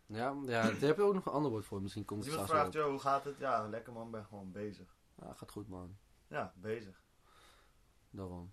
[0.07, 1.83] Ja, ja daar heb je ook nog een ander woord voor.
[1.83, 3.39] Misschien komt Als het iemand straks vraagt, joh, hoe gaat het?
[3.39, 4.97] Ja, lekker man, ben gewoon bezig.
[5.21, 5.99] Ja, gaat goed, man.
[6.27, 7.03] Ja, bezig.
[8.11, 8.53] Daarom.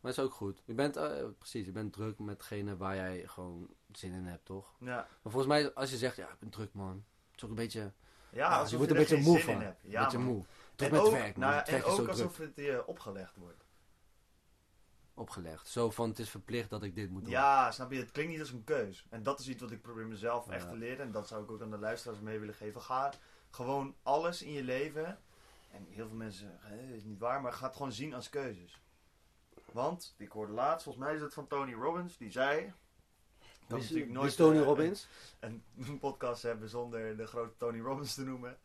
[0.00, 0.62] Maar het is ook goed.
[0.64, 4.44] Je bent, eh, precies, je bent druk met degene waar jij gewoon zin in hebt,
[4.44, 4.74] toch?
[4.80, 7.04] Ja, Maar volgens mij, als je zegt, ja, ik ben druk, man.
[7.26, 7.92] Het is ook een beetje, ja
[8.30, 9.60] Ja, alsof je wordt er een beetje moe van.
[9.60, 9.84] hebt.
[9.84, 10.26] een Ja, beetje man.
[10.26, 10.44] moe.
[10.74, 11.40] Toch en met ook, werk, man.
[11.40, 13.64] nou ja, Het werk en ook alsof druk het je opgelegd wordt.
[15.14, 15.68] opgelegd.
[15.68, 17.30] Zo van, het is verplicht dat ik dit moet doen.
[17.30, 17.98] Ja, snap je?
[17.98, 19.06] Het klinkt niet als een keus.
[19.10, 20.70] En dat is iets wat ik probeer mezelf echt Ja.
[20.70, 21.06] te leren.
[21.06, 22.80] En dat zou ik ook aan de luisteraars mee willen geven.
[22.82, 23.12] Ga
[23.50, 25.18] gewoon alles in je leven.
[25.70, 27.40] En heel veel mensen zeggen, "Hé, dat is niet waar.
[27.40, 28.80] Maar ga het gewoon zien als keuzes.
[29.72, 32.16] Want, ik hoorde laatst, volgens mij is het van Tony Robbins.
[32.16, 32.72] Die zei...
[33.66, 35.06] Wie is, natuurlijk nooit is Tony eh, Robbins?
[35.40, 38.58] Een, een podcast hebben zonder de grote Tony Robbins te noemen.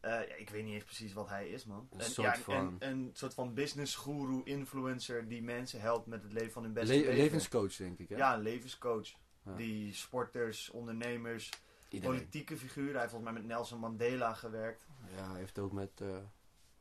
[0.00, 1.88] Eh, ja, ik weet niet eens precies wat hij is, man.
[1.92, 6.06] Een En- soort ja, van- Een, een soort van business guru, influencer die mensen helpt
[6.06, 7.14] met het leven van hun beste Le- leven.
[7.14, 8.08] levenscoach, denk ik.
[8.08, 8.16] Hè?
[8.16, 9.08] Ja, een levenscoach.
[9.44, 9.54] Ja.
[9.54, 11.48] Die sporters, ondernemers,
[11.88, 12.16] Iedereen.
[12.16, 12.90] politieke figuren.
[12.90, 14.86] Hij heeft volgens mij met Nelson Mandela gewerkt.
[15.16, 16.16] Ja, hij heeft ook met eh,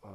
[0.03, 0.11] eh,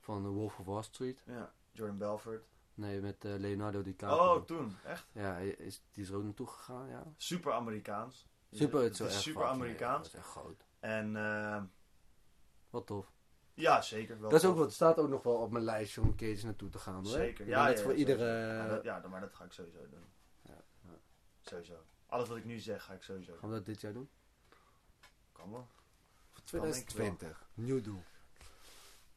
[0.00, 1.22] van The Wolf of Wall Street.
[1.26, 2.44] Ja, Jordan Belfort.
[2.74, 4.34] Nee, met eh, Leonardo DiCaprio.
[4.34, 4.76] Oh, toen.
[4.84, 5.06] Echt.
[5.12, 7.12] Ja, hij is, die is er ook naartoe gegaan, ja.
[7.16, 8.28] Super Amerikaans.
[8.50, 10.06] Super, het het is super Amerikaans.
[10.06, 10.64] Ja, dat is echt groot.
[10.80, 11.62] En eh,
[12.70, 13.12] Wat tof.
[13.54, 14.20] ja, zeker.
[14.20, 16.46] Wel dat is ook wat, staat ook nog wel op mijn lijstje om een keertje
[16.46, 17.04] naartoe te gaan hoor.
[17.06, 17.46] Zeker.
[17.46, 18.18] Ja, ja, voor ja, iedere...
[18.18, 18.58] sowieso.
[18.58, 20.04] Maar dat, ja, dan- maar dat ga ik sowieso doen.
[20.42, 20.98] Ja, ja.
[21.40, 21.74] Sowieso.
[22.06, 23.40] Alles wat ik nu zeg, ga ik sowieso doen.
[23.40, 24.08] Gaan we dat dit jaar doen?
[25.32, 25.68] Kan wel.
[26.32, 27.48] Voor Kan denk ik 2020.
[27.54, 28.02] Nieuw doel.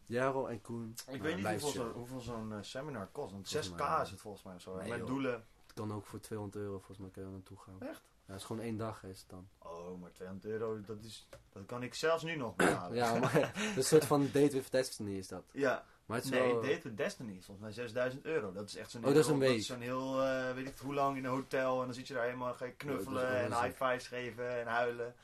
[0.08, 0.96] Jaro en Koen.
[1.12, 3.32] Ik weet niet hoeveel hoeveel zo'n eh, seminar kost.
[3.32, 4.76] Want Volgens 6k mij, is het volgens mij of zo.
[4.78, 5.08] Nee, Met joh.
[5.08, 5.46] doelen.
[5.64, 7.76] Het kan ook voor 200 euro, volgens mij kun je naartoe gaan.
[7.82, 8.02] Echt?
[8.26, 9.48] Ja, het is gewoon één dag is het dan.
[9.60, 12.96] Oh, maar 200 euro, dat, is, dat kan ik zelfs nu nog betalen.
[12.98, 15.44] Ja, maar een soort van date with destiny is dat.
[15.52, 16.62] Ja, Maar het is nee, wel...
[16.62, 18.52] Date with Destiny is volgens mij 6000 euro.
[18.52, 19.62] Dat is echt zo'n Oh, dat is heel- een week.
[19.64, 21.80] zo'n heel, eh, weet ik hoe lang in een hotel.
[21.80, 24.08] En dan zit je daar helemaal, ga je knuffelen dat is en wel high fives
[24.08, 25.16] geven en huilen.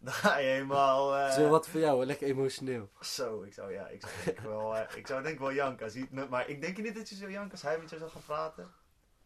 [0.00, 1.14] Dan ga je helemaal...
[1.16, 2.88] eh, is wel wat voor jou, lekker emotioneel.
[3.00, 5.52] Zo, ik zou, ja, ik zou denk ik wel, eh, ik zou denk ik wel
[5.52, 5.84] janken.
[5.84, 8.10] Als hij, maar ik denk niet dat je zo jankt als hij met je zou
[8.10, 8.70] gaan praten.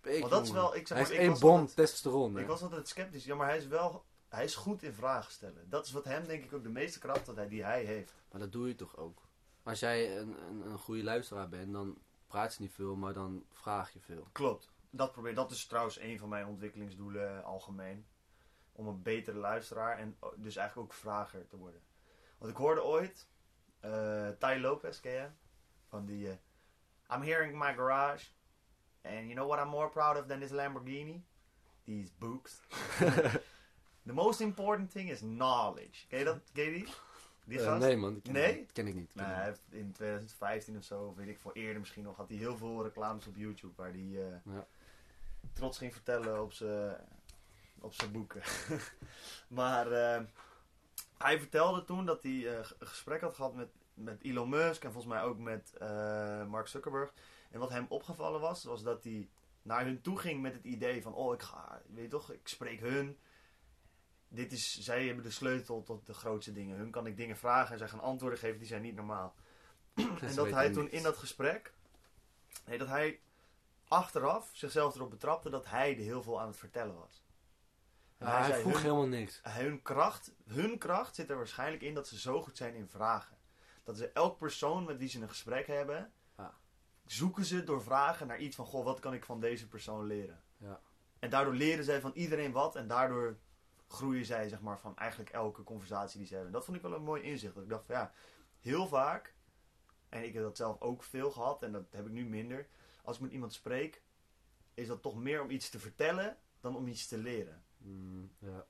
[0.02, 1.76] Ik, Want dat is wel, ik zeg Hij maar, is ik één was bom altijd-
[1.76, 2.38] testosteron.
[2.38, 3.24] Ik was altijd sceptisch.
[3.24, 5.68] Ja, maar hij is wel, hij is goed in vragen stellen.
[5.68, 8.14] Dat is wat hem denk ik ook de meeste kracht dat hij, die hij heeft.
[8.30, 9.22] Maar dat doe je toch ook?
[9.62, 13.44] Als jij een, een, een goede luisteraar bent, dan praat je niet veel, maar dan
[13.52, 14.26] vraag je veel.
[14.32, 14.70] Klopt.
[14.90, 18.06] Dat, probeer, dat is trouwens een van mijn ontwikkelingsdoelen eh, algemeen.
[18.72, 21.80] Om een betere luisteraar en o- dus eigenlijk ook vrager te worden.
[22.38, 23.28] Want ik hoorde ooit,
[23.80, 25.28] eh Ty Lopez, ken je?
[25.88, 26.36] Van die, eh,
[27.16, 28.26] I'm here in my garage.
[29.02, 31.24] And you know what I'm more proud of than this Lamborghini?
[31.84, 32.60] These books.
[34.06, 36.06] The most important thing is knowledge.
[36.08, 36.38] Ken je dat?
[36.52, 36.86] Ken je die?
[37.44, 37.80] Die Eh, gast?
[37.80, 38.60] nee man, ken, Nee?
[38.60, 39.12] ik, ken ik niet.
[39.12, 42.16] ken Nou, hij heeft in 2015 of zo, of weet ik veel eerder misschien nog,
[42.16, 44.00] had hij heel veel reclames op YouTube waar hij
[44.44, 44.66] Ja.
[45.52, 46.96] trots ging vertellen op zijn
[47.82, 48.42] op zijn boeken.
[49.48, 50.22] maar eh,
[51.18, 54.92] hij vertelde toen dat hij eh, een gesprek had gehad met, met Elon Musk en
[54.92, 57.12] volgens mij ook met eh, Mark Zuckerberg.
[57.50, 59.28] En wat hem opgevallen was, was dat hij
[59.62, 62.48] naar hun toe ging met het idee van, oh ik ga, weet je toch, ik
[62.48, 63.18] spreek hun.
[64.28, 66.76] Dit is, zij hebben de sleutel tot de grootste dingen.
[66.76, 69.34] Hun kan ik dingen vragen en zij gaan antwoorden geven die zijn niet normaal.
[70.20, 71.72] en dat hij toen in dat gesprek,
[72.66, 73.20] nee, dat hij
[73.88, 77.22] achteraf zichzelf erop betrapte dat hij er heel veel aan het vertellen was.
[78.22, 79.40] En Ja, hij vroeg hun, helemaal niks.
[79.42, 83.36] hun, kracht, hun kracht zit er waarschijnlijk in dat ze zo goed zijn in vragen.
[83.84, 86.54] Dat ze elk persoon met wie ze een gesprek hebben, Ja.
[87.06, 90.42] zoeken ze door vragen naar iets van, goh, wat kan ik van deze persoon leren?
[90.56, 90.80] Ja.
[91.18, 93.38] En daardoor leren zij van iedereen wat en daardoor
[93.88, 96.52] groeien zij zeg maar van eigenlijk elke conversatie die ze hebben.
[96.52, 97.54] Dat vond ik wel een mooi inzicht.
[97.54, 98.12] Dat ik dacht van ja,
[98.60, 99.34] heel vaak,
[100.08, 102.66] en ik heb dat zelf ook veel gehad en dat heb ik nu minder.
[103.04, 104.02] Als ik met iemand spreek,
[104.74, 107.64] is dat toch meer om iets te vertellen dan om iets te leren.
[107.84, 108.64] Mm, ja.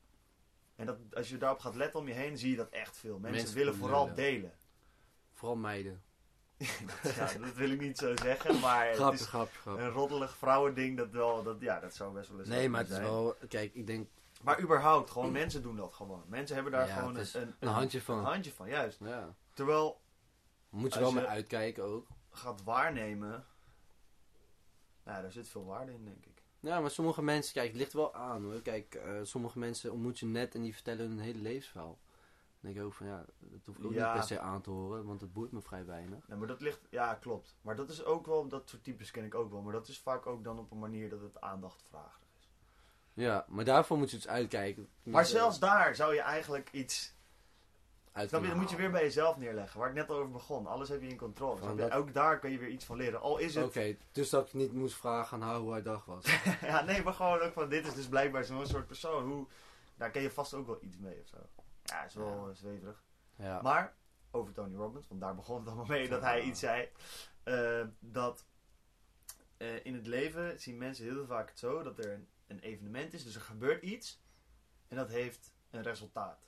[0.77, 3.18] En dat, als je daarop gaat letten om je heen, zie je dat echt veel.
[3.18, 4.53] Mensen, Mensen willen vooral delen.
[5.33, 6.03] Vooral meiden.
[7.16, 9.83] ja, dat wil ik niet zo zeggen, maar het Grapje, is grapje, grapje.
[9.83, 10.96] een roddelig vrouwending.
[10.96, 13.09] Dat, wel, dat, ja, dat zou best wel eens Nee, maar het is zijn.
[13.09, 13.37] wel...
[13.48, 14.09] Kijk, ik denk...
[14.42, 16.25] Maar überhaupt, gewoon mensen doen dat gewoon.
[16.27, 18.18] Mensen hebben daar Ja, gewoon het is een, een, Een handje van.
[18.18, 18.98] een handje van, juist.
[19.01, 19.35] Ja.
[19.55, 20.01] Terwijl
[20.68, 22.07] Moet je wel mee uitkijken ook.
[22.31, 23.46] gaat waarnemen,
[25.05, 26.41] nou, daar zit veel waarde in, denk ik.
[26.62, 28.61] Ja, maar sommige mensen, kijk, het ligt wel aan hoor.
[28.62, 31.98] Kijk, eh, sommige mensen ontmoet je net en die vertellen hun hele levensverhaal.
[32.61, 34.05] Dan denk ik ook van ja, dat hoef ik ook Ja.
[34.05, 36.29] niet per se aan te horen, want het boeit me vrij weinig.
[36.29, 37.57] Nee, maar dat ligt, ja, klopt.
[37.62, 39.62] Maar dat is ook wel, dat soort types ken ik ook wel.
[39.62, 42.20] Maar dat is vaak ook dan op een manier dat het aandacht vraagt.
[42.38, 42.48] is.
[43.12, 44.88] Ja, maar daarvoor moet je dus uitkijken.
[45.03, 47.14] Maar zelfs daar zou je eigenlijk iets.
[48.12, 49.81] Uit Snap je, dan moet je weer bij jezelf neerleggen.
[49.81, 50.66] Waar ik net al over begon.
[50.66, 51.57] Alles heb je in controle.
[51.57, 51.83] Van snap je?
[51.83, 53.20] dat- Ook daar kun je weer iets van leren.
[53.20, 53.64] Al is het.
[53.64, 56.25] Oké, dus dat ik niet moest vragen aan haar hoe haar dag was.
[56.61, 57.68] ja, nee, maar gewoon ook van.
[57.68, 59.25] Dit is dus blijkbaar zo'n soort persoon.
[59.25, 59.46] Hoe,
[59.96, 61.37] daar ken je vast ook wel iets mee of zo.
[61.83, 63.03] Ja, is wel eh, zweverig.
[63.37, 63.62] ja.
[63.62, 63.94] Maar
[64.31, 66.44] over Tony Robbins, want daar begon het allemaal mee dat hij Ja.
[66.46, 66.88] iets zei.
[67.42, 68.44] eh, dat
[69.57, 73.12] eh, in het leven zien mensen heel vaak het zo dat er een, een evenement
[73.12, 74.20] is, dus er gebeurt iets
[74.88, 76.46] en dat heeft een resultaat.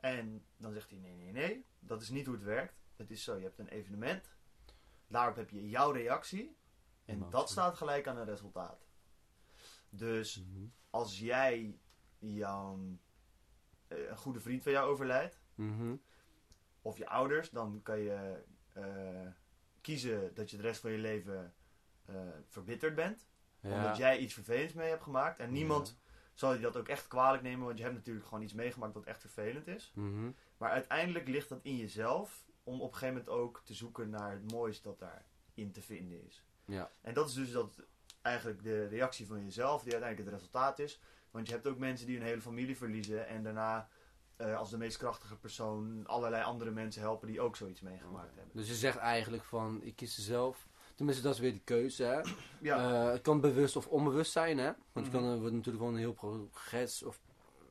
[0.00, 2.74] En dan zegt hij: nee, nee, nee, dat is niet hoe het werkt.
[2.96, 4.30] Het is zo: je hebt een evenement,
[5.06, 6.56] daarop heb je jouw reactie.
[7.04, 8.86] En dat staat gelijk aan een resultaat.
[9.88, 10.64] Dus Mhm.
[10.90, 11.78] als jij
[12.18, 12.78] jouw,
[13.88, 15.96] eh, een goede vriend van jou overlijdt, Mhm.
[16.82, 19.26] of je ouders, dan kan je eh,
[19.80, 21.54] kiezen dat je de rest van je leven
[22.04, 23.26] eh, verbitterd bent.
[23.60, 23.76] Ja.
[23.76, 25.38] Omdat jij iets vervelends mee hebt gemaakt.
[25.38, 25.98] En niemand
[26.36, 29.04] zal je dat ook echt kwalijk nemen, want je hebt natuurlijk gewoon iets meegemaakt wat
[29.04, 29.92] echt vervelend is.
[29.94, 30.30] Mhm.
[30.56, 34.30] Maar uiteindelijk ligt dat in jezelf om op een gegeven moment ook te zoeken naar
[34.30, 36.44] het moois dat daarin te vinden is.
[36.64, 36.90] Ja.
[37.00, 37.82] En dat is dus dat
[38.22, 41.00] eigenlijk de reactie van jezelf die uiteindelijk het resultaat is.
[41.30, 43.88] Want je hebt ook mensen die hun hele familie verliezen en daarna
[44.36, 48.56] eh, als de meest krachtige persoon allerlei andere mensen helpen die ook zoiets meegemaakt hebben.
[48.56, 50.68] Dus je zegt eigenlijk van, ik kies zelf.
[50.96, 52.20] Tenminste, dat is weer die keuze, hè.
[52.60, 54.64] Ja, Eh, het kan bewust of onbewust zijn, hè.
[54.92, 55.22] Want het Mhm.
[55.22, 57.20] kan, er wordt natuurlijk gewoon een heel progress of...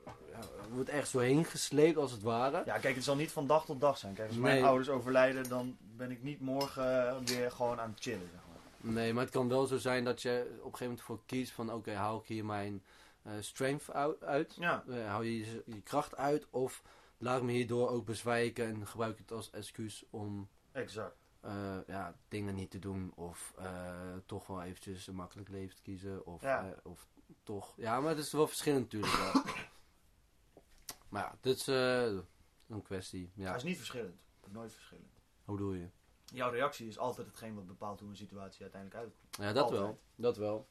[0.04, 0.38] Ja,
[0.70, 2.62] wordt echt zo heen gesleept, als het ware.
[2.66, 4.14] ja, kijk, het zal niet van dag tot dag zijn.
[4.14, 4.52] Kijk, als Nee.
[4.52, 8.28] mijn ouders overlijden, dan ben ik niet morgen weer gewoon aan het chillen.
[8.32, 8.40] Zeg
[8.80, 8.92] maar.
[8.92, 11.52] Nee, maar het kan wel zo zijn dat je op een gegeven moment voor kiest
[11.52, 11.72] van...
[11.72, 12.84] Oké, haal ik hier mijn
[13.22, 14.54] eh, strength uit?
[14.58, 16.46] Ja, Eh, hou je je je kracht uit?
[16.50, 16.82] Of
[17.18, 20.48] laat ik me hierdoor ook bezwijken en gebruik het als excuus om...
[20.72, 21.16] exact.
[21.46, 25.82] Eh, ja, dingen niet te doen of eh, toch wel eventjes een makkelijk leven te
[25.82, 26.68] kiezen of, Ja.
[26.70, 27.08] eh, of
[27.42, 29.42] toch, ja, maar het is wel verschillend natuurlijk wel.
[31.10, 34.20] maar ja, dit is een kwestie, ja, Hij is niet verschillend.
[34.50, 35.20] Nooit verschillend.
[35.44, 35.88] hoe doe je?
[36.24, 39.36] Jouw reactie is altijd hetgeen wat bepaalt hoe een situatie uiteindelijk uitkomt.
[39.36, 39.80] Ja, dat Altijd.
[39.80, 40.68] wel, dat wel.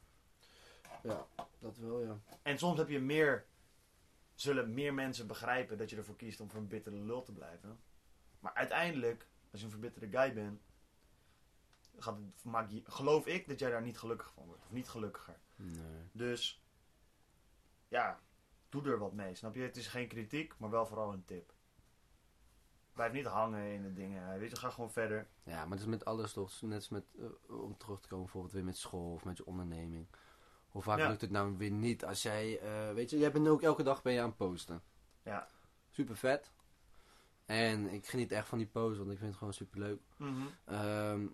[1.02, 1.26] Ja,
[1.58, 2.20] dat wel, ja.
[2.42, 3.46] En soms heb je meer,
[4.34, 7.80] zullen meer mensen begrijpen dat je ervoor kiest om voor een bittere lul te blijven.
[8.40, 10.60] Maar uiteindelijk, als je een verbitterde guy bent,
[11.98, 14.64] gaat maak je, geloof ik dat jij daar niet gelukkig van wordt.
[14.64, 15.38] Of niet gelukkiger.
[15.56, 16.08] Nee.
[16.12, 16.64] Dus,
[17.88, 18.20] ja,
[18.68, 19.34] doe er wat mee.
[19.34, 19.60] Snap je?
[19.62, 21.54] Het is geen kritiek, maar wel vooral een tip.
[22.92, 24.38] Blijf niet hangen in de dingen.
[24.38, 25.28] Weet je, ga gewoon verder.
[25.42, 27.24] Ja, maar het is met alles toch, net als met, eh,
[27.60, 30.06] om terug te komen bijvoorbeeld weer met school of met je onderneming.
[30.68, 31.08] Hoe vaak Ja.
[31.08, 34.02] lukt het nou weer niet als jij, eh, weet je, jij bent ook elke dag
[34.02, 34.82] ben je aan het posten.
[35.22, 35.48] Ja.
[35.90, 36.52] Super vet.
[37.44, 40.00] En ik geniet echt van die post, want ik vind het gewoon super leuk.
[40.64, 41.26] Ehm,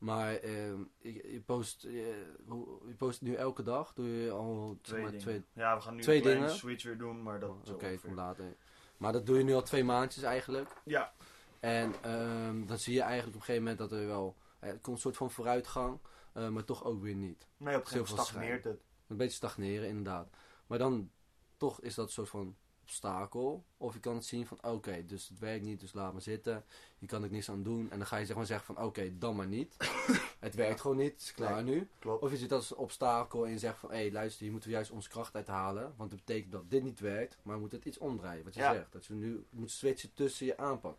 [0.00, 4.78] maar ehm, je, je post, je, hoe- je post nu elke dag, doe je al
[4.82, 5.24] Twee maar, dingen.
[5.26, 6.50] twee, Ja, we gaan nu twee dingen.
[6.50, 7.98] switch weer doen, maar dat oh, oké, ongeveer.
[8.00, 8.56] kom later.
[8.96, 10.68] Maar dat doe je nu al twee maandjes eigenlijk.
[10.84, 11.12] Ja,
[11.60, 14.78] En ehm, dan zie je eigenlijk op een gegeven moment dat er wel, eh, er
[14.78, 15.98] komt een soort van vooruitgang,
[16.32, 17.48] eh, maar toch ook weer niet.
[17.56, 18.80] nee, op een gegeven moment stagneert het.
[19.06, 20.28] Een beetje stagneren inderdaad.
[20.66, 21.10] Maar dan
[21.56, 22.56] toch is dat een soort van
[22.90, 23.64] obstakel.
[23.76, 26.64] Of je kan het zien van oké, dus het werkt niet, dus laat maar zitten.
[26.98, 27.90] Je kan er niks aan doen.
[27.90, 29.76] En dan ga je zeg maar zeggen van oké, dan maar niet.
[30.38, 31.88] het werkt gewoon niet, het is klaar nu.
[31.98, 32.22] Klopt.
[32.22, 34.68] Of je dat als een obstakel en je zegt van hé hey, luister, hier moeten
[34.70, 35.94] we juist onze kracht uithalen.
[35.96, 38.44] Want dat betekent dat dit niet werkt, maar we moeten het iets omdraaien.
[38.44, 38.72] Wat je Ja.
[38.72, 40.98] zegt, dat je nu moet switchen tussen je aanpak.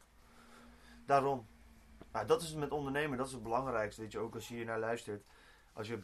[1.06, 1.46] Daarom.
[2.12, 4.02] Nou, dat is het met ondernemen, dat is het belangrijkste.
[4.02, 5.24] Weet je, ook als je hier naar luistert.
[5.74, 6.00] Als je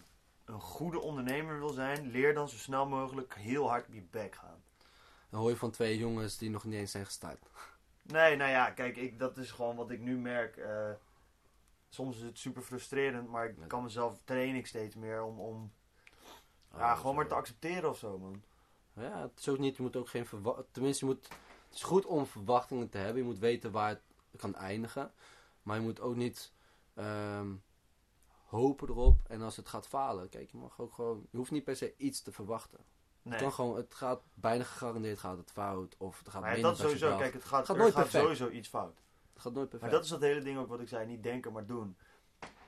[0.46, 4.36] een goede ondernemer wil zijn, leer dan zo snel mogelijk heel hard op je bek
[4.36, 4.62] gaan.
[5.30, 7.46] Dan hoor je van twee jongens die nog niet eens zijn gestart.
[8.02, 10.58] Nee, nou ja, kijk, ik, dat is gewoon wat ik nu merk.
[10.58, 10.92] eh,
[11.90, 15.72] soms is het super frustrerend, maar ik kan mezelf train ik steeds meer om, om
[16.76, 18.44] ja, Oh, gewoon maar te accepteren of zo, man.
[18.94, 20.72] Ja, het is ook niet, je moet ook geen verwachtingen.
[20.72, 21.28] Tenminste, je moet,
[21.68, 23.18] het is goed om verwachtingen te hebben.
[23.22, 24.02] Je moet weten waar het
[24.38, 25.12] kan eindigen.
[25.64, 26.52] Maar je moet ook niet
[26.94, 27.54] ehm,
[28.46, 29.20] hopen erop.
[29.28, 31.28] En als het gaat falen, kijk, je mag ook gewoon.
[31.32, 32.80] Je hoeft niet per se iets te verwachten.
[33.30, 33.40] Nee.
[33.44, 35.96] Het, gewoon, het gaat bijna gegarandeerd gaat het fout.
[35.98, 38.24] Of het gaat Maar minder dat sowieso, kijk, het gaat, Gaat er nooit gaat perfect.
[38.24, 38.98] sowieso iets fout.
[39.34, 39.92] Het gaat nooit Maar perfect.
[39.92, 41.98] dat is dat hele ding ook wat ik zei, niet denken, maar doen.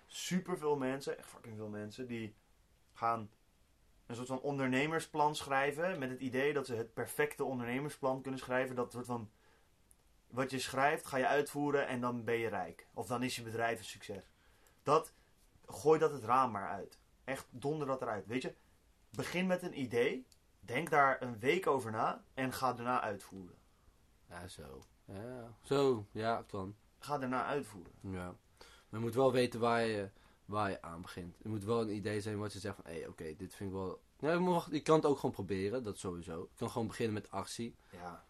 [0.08, 2.36] Super veel mensen, echt fucking veel mensen, die
[2.93, 3.30] gaan
[4.06, 8.76] een soort van ondernemersplan schrijven met het idee dat ze het perfecte ondernemersplan kunnen schrijven.
[8.76, 9.30] Dat soort van,
[10.28, 12.88] wat je schrijft ga je uitvoeren en dan ben je rijk.
[12.93, 14.24] Of dan is je bedrijf een succes.
[14.84, 15.13] Dat,
[15.67, 17.00] gooi dat het raam maar uit.
[17.24, 18.26] Echt donder dat eruit.
[18.28, 18.54] Weet je,
[19.10, 20.26] begin met een idee,
[20.69, 23.55] denk daar een week over na en ga daarna uitvoeren.
[24.29, 24.84] Ja, zo.
[25.05, 26.05] Ja, zo.
[26.12, 26.75] Ja, kan.
[27.00, 27.91] Ga daarna uitvoeren.
[28.02, 28.35] Ja.
[28.60, 30.10] Maar je moet wel weten waar je,
[30.46, 31.35] waar je aan begint.
[31.44, 33.75] Er moet wel een idee zijn wat je zegt van, hé, oké, dit vind ik
[33.75, 34.02] wel...
[34.19, 36.39] Ja, je, mag, je kan het ook gewoon proberen, dat sowieso.
[36.52, 37.75] Je kan gewoon beginnen met actie.
[37.89, 38.23] Ja.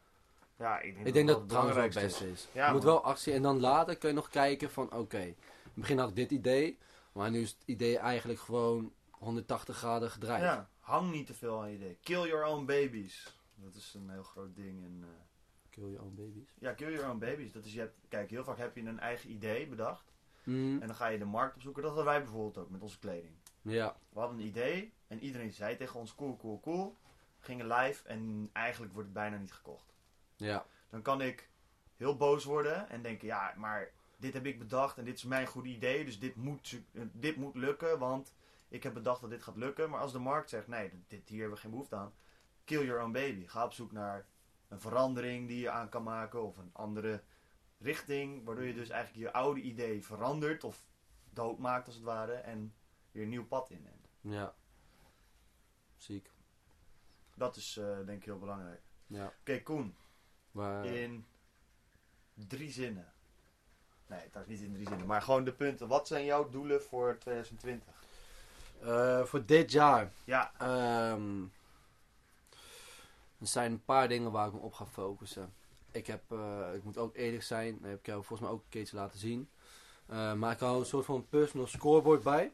[0.58, 2.48] Ja, ik denk, Ik denk dat wel het trouwens wel het beste is.
[2.52, 2.94] Ja, je moet man.
[2.94, 6.10] wel actie en dan later kun je nog kijken van, oké, in het begin had
[6.10, 6.78] ik dit idee,
[7.12, 10.42] maar nu is het idee eigenlijk gewoon 180 graden gedraaid.
[10.42, 11.98] Ja, hang niet te veel aan je idee.
[12.04, 13.38] Kill your own babies.
[13.56, 14.84] Dat is een heel groot ding.
[14.84, 15.10] In, eh,
[15.70, 16.50] Kill your own babies.
[16.60, 17.52] ja, kill your own babies.
[17.52, 20.12] Dat is, je hebt, kijk, heel vaak heb je een eigen idee bedacht.
[20.44, 21.82] Mm, En dan ga je de markt opzoeken.
[21.84, 23.34] Dat hadden wij bijvoorbeeld ook met onze kleding.
[23.62, 26.98] ja, We hadden een idee en iedereen zei tegen ons cool, cool, cool.
[27.40, 29.94] Gingen live en eigenlijk wordt het bijna niet gekocht.
[30.36, 31.50] ja, Dan kan ik
[31.96, 35.48] heel boos worden en denken, ja, maar dit heb ik bedacht en dit is mijn
[35.48, 38.34] goede idee, dus dit moet, eh, dit moet lukken, want
[38.70, 39.90] ik heb bedacht dat dit gaat lukken.
[39.90, 42.14] Maar als de markt zegt, nee, dit, hier hebben we geen behoefte aan,
[42.64, 43.48] kill your own baby.
[43.48, 44.28] Ga op zoek naar
[44.68, 47.24] een verandering die je aan kan maken of een andere
[47.78, 50.88] richting, waardoor je dus eigenlijk je oude idee verandert of
[51.30, 52.74] doodmaakt als het ware en
[53.12, 54.10] weer een nieuw pad inneemt.
[54.22, 54.56] Ja.
[55.98, 56.32] Ziek.
[57.36, 58.82] Dat is eh, denk ik heel belangrijk.
[59.08, 59.34] Ja.
[59.40, 59.96] Oké, Koen,
[60.52, 61.26] Maar, in
[62.34, 63.14] drie zinnen.
[64.08, 65.88] Nee, het is niet in drie zinnen, maar gewoon de punten.
[65.88, 67.99] Wat zijn jouw doelen voor 2020?
[68.82, 70.12] Eh, voor dit jaar.
[70.24, 71.42] Ja, Ehm,
[73.40, 75.54] er zijn een paar dingen waar ik me op ga focussen.
[75.92, 78.64] Ik, heb, eh, ik moet ook eerlijk zijn, dat heb ik jou volgens mij ook
[78.64, 79.50] een keertje laten zien.
[80.06, 82.54] Eh, maar ik hou een soort van personal scoreboard bij.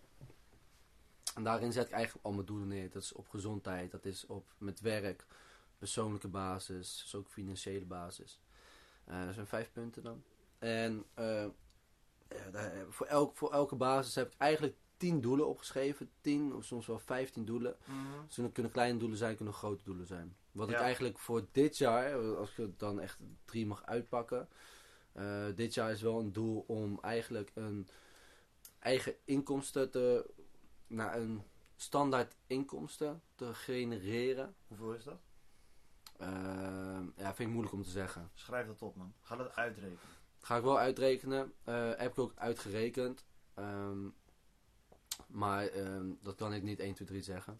[1.36, 2.90] En daarin zet ik eigenlijk al mijn doelen neer.
[2.92, 5.26] Dat is op gezondheid, dat is op met werk,
[5.78, 8.40] persoonlijke basis, dus ook financiële basis.
[9.06, 10.24] Dat zijn vijf punten dan.
[10.60, 16.10] En ja, daar- voor, elk, voor elke basis heb ik eigenlijk tien doelen opgeschreven.
[16.22, 17.76] Tien of soms wel vijftien doelen.
[18.28, 20.36] Dus het kunnen kleine doelen zijn, kunnen grote doelen zijn.
[20.52, 24.48] Wat ik eigenlijk voor dit jaar, als ik het dan echt drie mag uitpakken.
[25.12, 27.88] eh, dit jaar is wel een doel om eigenlijk een
[28.80, 30.30] eigen inkomsten te,
[30.88, 31.44] naar een
[31.76, 34.56] standaard inkomsten te genereren.
[34.68, 35.20] Hoeveel is dat?
[36.18, 36.28] Eh,
[37.18, 38.30] ja, vind ik moeilijk om te zeggen.
[38.34, 39.14] Schrijf dat op, man.
[39.22, 40.00] Ga dat uitrekenen.
[40.40, 41.54] Ga ik wel uitrekenen.
[41.64, 43.26] Eh, heb ik ook uitgerekend.
[43.54, 44.08] Ehm,
[45.36, 47.60] maar ehm, dat kan ik niet 1, 2, 3 zeggen.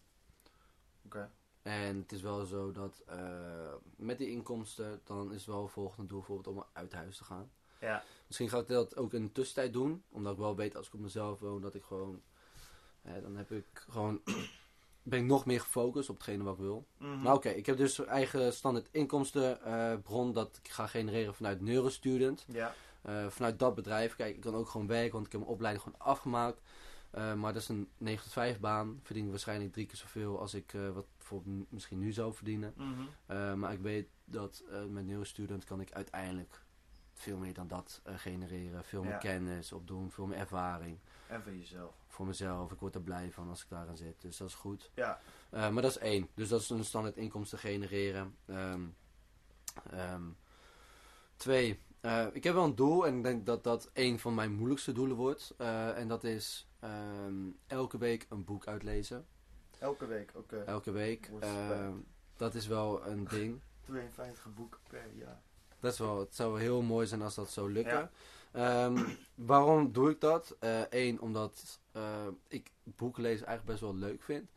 [1.04, 1.30] Oké.
[1.62, 6.18] En het is wel zo dat eh, met die inkomsten, dan is wel volgende doel
[6.18, 7.50] bijvoorbeeld om uit huis te gaan.
[7.80, 8.02] Ja.
[8.26, 10.94] Misschien ga ik dat ook in de tussentijd doen, omdat ik wel weet als ik
[10.94, 12.22] op mezelf woon dat ik gewoon,
[13.02, 14.20] hè, dan heb ik gewoon,
[15.02, 16.86] ben ik nog meer gefocust op hetgene wat ik wil.
[16.98, 17.22] Mhm.
[17.22, 22.44] Maar oké, ik heb dus eigen standaard inkomstenbron dat ik ga genereren vanuit Neurostudent.
[22.48, 22.74] Ja.
[23.02, 25.84] Eh, vanuit dat bedrijf, kijk, ik kan ook gewoon werken, want ik heb mijn opleiding
[25.84, 26.60] gewoon afgemaakt.
[27.10, 29.00] Eh, maar dat is een 9 tot 5 baan.
[29.02, 32.34] Verdien ik waarschijnlijk drie keer zoveel als ik eh, wat bijvoorbeeld m- misschien nu zou
[32.34, 32.72] verdienen.
[32.76, 33.00] Mhm.
[33.26, 36.60] Eh, maar ik weet dat met Neurostudent kan ik uiteindelijk
[37.12, 38.84] veel meer dan dat genereren.
[38.84, 39.18] Veel meer Ja.
[39.18, 40.98] kennis opdoen, veel meer ervaring
[41.28, 41.94] En van jezelf.
[42.08, 42.72] voor mezelf.
[42.72, 44.20] Ik word er blij van als ik daarin zit.
[44.20, 44.90] Dus dat is goed.
[44.94, 45.20] Ja.
[45.50, 46.28] Maar dat is één.
[46.34, 48.36] Dus dat is een standaard inkomsten genereren.
[48.46, 48.80] Ehm,
[49.90, 50.22] ehm,
[51.36, 51.80] twee.
[52.06, 54.92] Eh, ik heb wel een doel en ik denk dat dat een van mijn moeilijkste
[54.92, 55.54] doelen wordt.
[55.58, 57.34] Eh, en dat is ehm,
[57.66, 59.26] elke week een boek uitlezen.
[59.78, 60.56] Elke week, oké.
[60.56, 61.30] Elke week.
[61.40, 61.94] Ehm,
[62.36, 63.60] dat is wel een ding.
[63.80, 65.42] 52 boeken per jaar.
[65.80, 68.10] Dat is wel, het zou wel heel mooi zijn als dat zou lukken.
[68.52, 68.86] Ja.
[68.86, 69.04] Ehm,
[69.34, 70.56] waarom doe ik dat?
[70.90, 74.50] Eén, omdat eh, ik boeken lezen eigenlijk best wel leuk vind.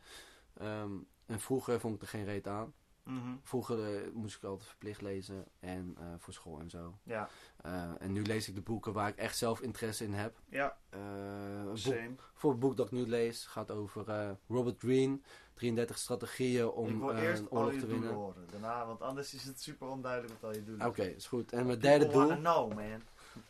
[0.56, 0.92] Ehm,
[1.26, 2.72] en vroeger vond ik er geen reet aan.
[3.02, 3.36] Mhm.
[3.42, 6.98] Vroeger eh, moest ik altijd verplicht lezen en eh, voor school en zo.
[7.02, 7.28] Ja.
[7.56, 10.40] Eh, en nu lees ik de boeken waar ik echt zelf interesse in heb.
[10.48, 12.14] Ja, boek, same.
[12.34, 15.20] voor het boek dat ik nu lees gaat over Robert Greene.
[15.54, 18.20] 33 strategieën om ik wil eerst een oorlog je te doelen winnen.
[18.20, 18.46] horen.
[18.50, 21.52] Daarna, want anders is het super onduidelijk wat al je doelen Oké, is goed.
[21.60, 22.28] En mijn derde doel.
[22.36, 23.02] know, man.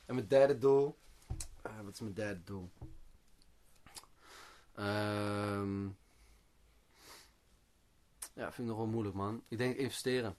[0.07, 0.96] En mijn derde doel.
[1.84, 2.70] wat is mijn derde doel?
[4.74, 5.86] Ehm
[8.33, 9.43] ja, vind ik nog wel moeilijk, man.
[9.49, 10.37] Ik denk investeren.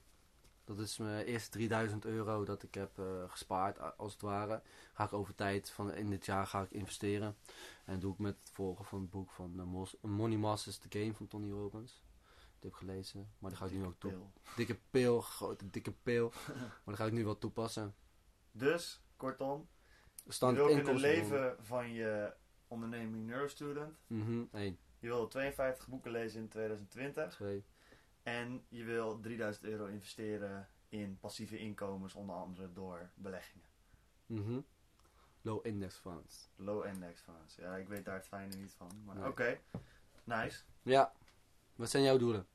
[0.64, 4.62] Dat is mijn eerste 3000 euro dat ik heb eh, gespaard, als het ware.
[4.92, 7.36] Ga ik over tijd van in dit jaar ga ik investeren.
[7.84, 10.98] En doe ik met het volgen van het boek van eh, Mos- Money Masters the
[10.98, 12.02] Game van Tony Robbins.
[12.54, 14.10] Dat heb ik gelezen, maar dat ga ik nu ook toe.
[14.10, 14.32] Pil.
[14.56, 16.32] Dikke pil, grote dikke pil.
[16.56, 17.94] maar dat ga ik nu wel toepassen.
[18.52, 19.68] Dus, kortom,
[20.24, 21.10] je Stand wil kunnen inkomsten.
[21.10, 22.34] leven van je
[22.68, 23.98] onderneming Neurostudent.
[24.06, 27.34] Mhm, één, Je wil 52 boeken lezen in 2020.
[27.34, 27.64] twee.
[28.22, 33.66] En je wil 3000 euro investeren in passieve inkomens, onder andere door beleggingen.
[34.26, 34.60] Mhm.
[35.40, 36.48] Low index funds.
[36.56, 37.56] Low index funds.
[37.56, 38.90] Ja, ik weet daar het fijne niet van.
[39.04, 39.28] Maar Nee.
[39.28, 39.58] oké,
[40.24, 40.62] nice.
[40.82, 41.12] Ja.
[41.74, 42.46] Wat zijn jouw doelen?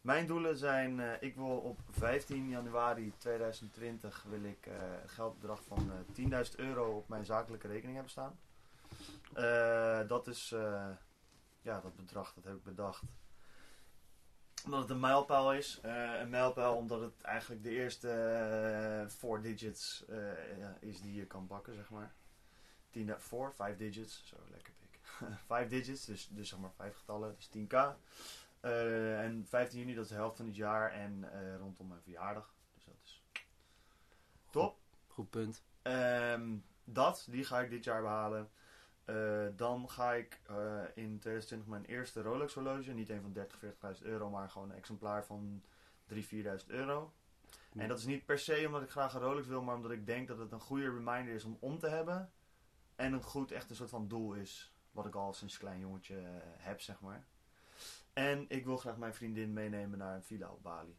[0.00, 5.62] Mijn doelen zijn, eh, ik wil op 15 januari 2020 wil ik eh, een geldbedrag
[5.64, 8.38] van eh 10.000 euro op mijn zakelijke rekening hebben staan.
[10.08, 10.48] Dat is,
[11.62, 13.02] ja, dat bedrag dat heb ik bedacht.
[14.64, 15.80] Omdat het een mijlpaal is.
[15.82, 21.26] Eh, een mijlpaal omdat het eigenlijk de eerste eh, four digits eh, is die je
[21.26, 22.12] kan pakken, zeg maar.
[22.90, 25.00] 10, four, five digits, zo lekker dik.
[25.50, 27.74] Five digits, dus, dus zeg maar vijf getallen, dus 10k.
[28.60, 32.54] Eh, en 15 juni, dat is de helft van het jaar en rondom mijn verjaardag.
[32.74, 33.22] Dus dat is
[34.50, 34.78] top.
[35.06, 35.62] Goed punt.
[35.82, 38.50] Ehm, dat, die ga ik dit jaar behalen.
[39.04, 43.58] Eh, dan ga ik eh, in 2020 mijn eerste Rolex horloge, niet een van 30,
[43.96, 45.62] 40.000 euro, maar gewoon een exemplaar van
[46.12, 47.12] 3.000, 4.000 euro.
[47.76, 50.06] En dat is niet per se omdat ik graag een Rolex wil, maar omdat ik
[50.06, 52.32] denk dat het een goede reminder is om om te hebben.
[52.96, 54.72] En een goed, echt een soort van doel is.
[54.90, 56.24] Wat ik al sinds klein jongetje eh,
[56.56, 57.24] heb, zeg maar.
[58.12, 60.96] En ik wil graag mijn vriendin meenemen naar een villa op Bali.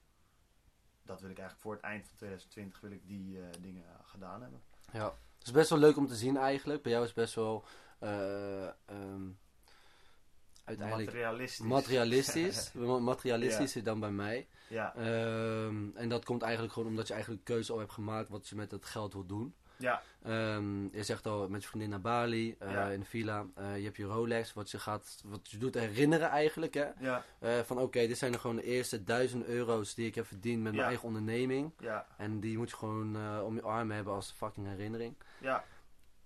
[1.03, 4.61] Dat wil ik eigenlijk voor het eind van 2020 wil ik die dingen gedaan hebben.
[4.91, 5.05] Ja,
[5.37, 6.81] het is best wel leuk om te zien eigenlijk.
[6.81, 7.65] Bij jou is best wel
[8.03, 9.21] eh, ehm,
[10.63, 11.65] uiteindelijk Materialistisch.
[11.67, 12.71] materialistisch.
[12.73, 14.47] Ma- Materialistischer dan bij mij.
[14.69, 18.47] Ja, Ehm, en dat komt eigenlijk gewoon omdat je eigenlijk keuze al hebt gemaakt wat
[18.47, 19.55] je met het geld wilt doen.
[19.77, 22.89] ja, Ehm, je zegt al met je vriendin naar Bali, eh, Ja.
[22.89, 23.45] in de villa.
[23.55, 26.73] Eh, je hebt je Rolex, wat je, gaat, wat je doet herinneren eigenlijk.
[26.73, 26.87] Hè?
[26.99, 27.23] ja,
[27.63, 30.73] van oké, dit zijn er gewoon de eerste duizend euro's die ik heb verdiend met
[30.73, 31.71] mijn eigen onderneming.
[31.79, 35.15] ja, En die moet je gewoon om je arm hebben als fucking herinnering.
[35.39, 35.63] ja.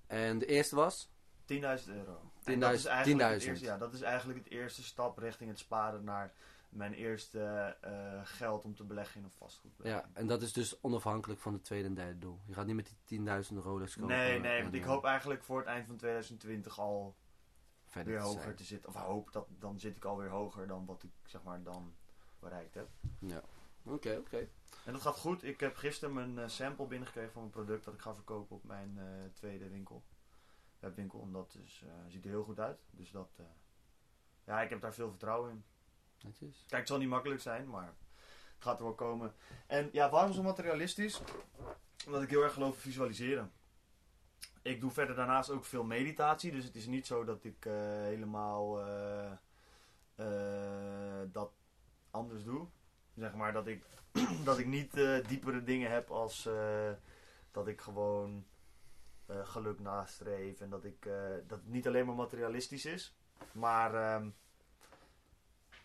[0.07, 1.09] En de eerste was?
[1.53, 2.21] 10.000 euro.
[2.43, 2.59] En 10.000.
[2.59, 3.47] dat is eigenlijk het 10.000.
[3.49, 6.33] eerste- Ja, dat is eigenlijk het eerste stap richting het sparen naar
[6.69, 7.41] mijn eerste
[7.81, 9.71] eh, geld om te beleggen in een vastgoed.
[9.83, 12.39] Ja, en dat is dus onafhankelijk van het tweede en derde doel.
[12.45, 14.09] Je gaat niet met die 10.000 Rolex kopen.
[14.15, 17.15] Nee, nee, en, want ik eh, hoop eigenlijk voor het eind van 2020 al
[17.85, 18.55] verder weer te hoger zijn.
[18.55, 18.89] te zitten.
[18.89, 21.95] Of hoop dat dan zit ik alweer hoger dan wat ik zeg maar dan
[22.39, 22.87] bereikt heb.
[23.19, 23.41] Ja.
[23.85, 24.47] Oké, oké.
[24.85, 25.43] En dat gaat goed.
[25.43, 28.63] Ik heb gisteren mijn eh, sample binnengekregen van mijn product dat ik ga verkopen op
[28.63, 30.03] mijn eh, tweede winkel.
[30.87, 31.21] Webwinkel.
[31.21, 32.79] En dat is, eh, ziet er heel goed uit.
[32.91, 33.45] Dus dat, eh,
[34.43, 35.63] ja, ik heb daar veel vertrouwen in.
[36.21, 36.57] Netjes.
[36.67, 39.33] Kijk, het zal niet makkelijk zijn, maar het gaat er wel komen.
[39.67, 41.21] En ja, waarom zo materialistisch?
[42.05, 43.51] Omdat ik heel erg geloof in visualiseren.
[44.61, 47.73] Ik doe verder daarnaast ook veel meditatie, dus het is niet zo dat ik eh,
[48.01, 49.31] helemaal eh,
[50.15, 51.51] eh, dat
[52.11, 52.67] anders doe.
[53.15, 53.83] Zeg maar dat ik,
[54.43, 56.91] dat ik niet eh, diepere dingen heb als eh,
[57.51, 58.56] dat ik gewoon eh,
[59.27, 61.13] geluk nastreef en dat, ik, eh,
[61.47, 63.15] dat het niet alleen maar materialistisch is.
[63.51, 64.29] Maar ehm,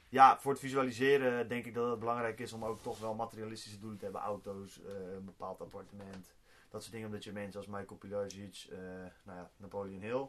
[0.08, 3.78] ja, voor het visualiseren denk ik dat het belangrijk is om ook toch wel materialistische
[3.78, 4.22] doelen te hebben.
[4.22, 6.34] Auto's, eh, een bepaald appartement.
[6.70, 8.78] Dat soort dingen, omdat je mensen als Michael eh
[9.24, 10.28] nou ja, Napoleon Hill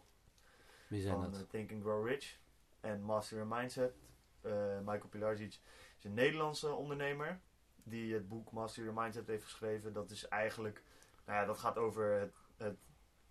[0.88, 1.42] Wie zijn van dat?
[1.42, 2.40] eh, Think and Grow Rich
[2.80, 3.94] en Master Your Mindset.
[4.42, 5.60] Eh, Michael Pilarczyk
[5.98, 7.40] is een Nederlandse ondernemer
[7.84, 9.94] die het boek Master Your Mindset heeft geschreven.
[9.94, 10.84] Dat is eigenlijk,
[11.26, 12.78] nou ja, dat gaat over het, het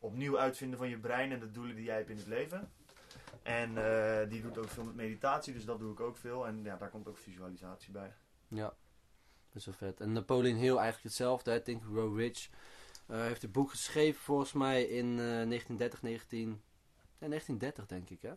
[0.03, 2.71] opnieuw uitvinden van je brein en de doelen die jij hebt in het leven.
[3.43, 6.47] En eh, die doet ook veel met meditatie, dus dat doe ik ook veel.
[6.47, 8.15] En ja, daar komt ook visualisatie bij.
[8.49, 8.75] Ja,
[9.53, 10.01] best wel vet.
[10.01, 11.61] En Napoleon Hill eigenlijk hetzelfde, hè?
[11.61, 12.49] Think Grow Rich.
[13.07, 16.63] Eh, heeft het boek geschreven volgens mij in eh, 1930, 19...
[17.19, 18.33] Ja, 1930 denk ik, hè?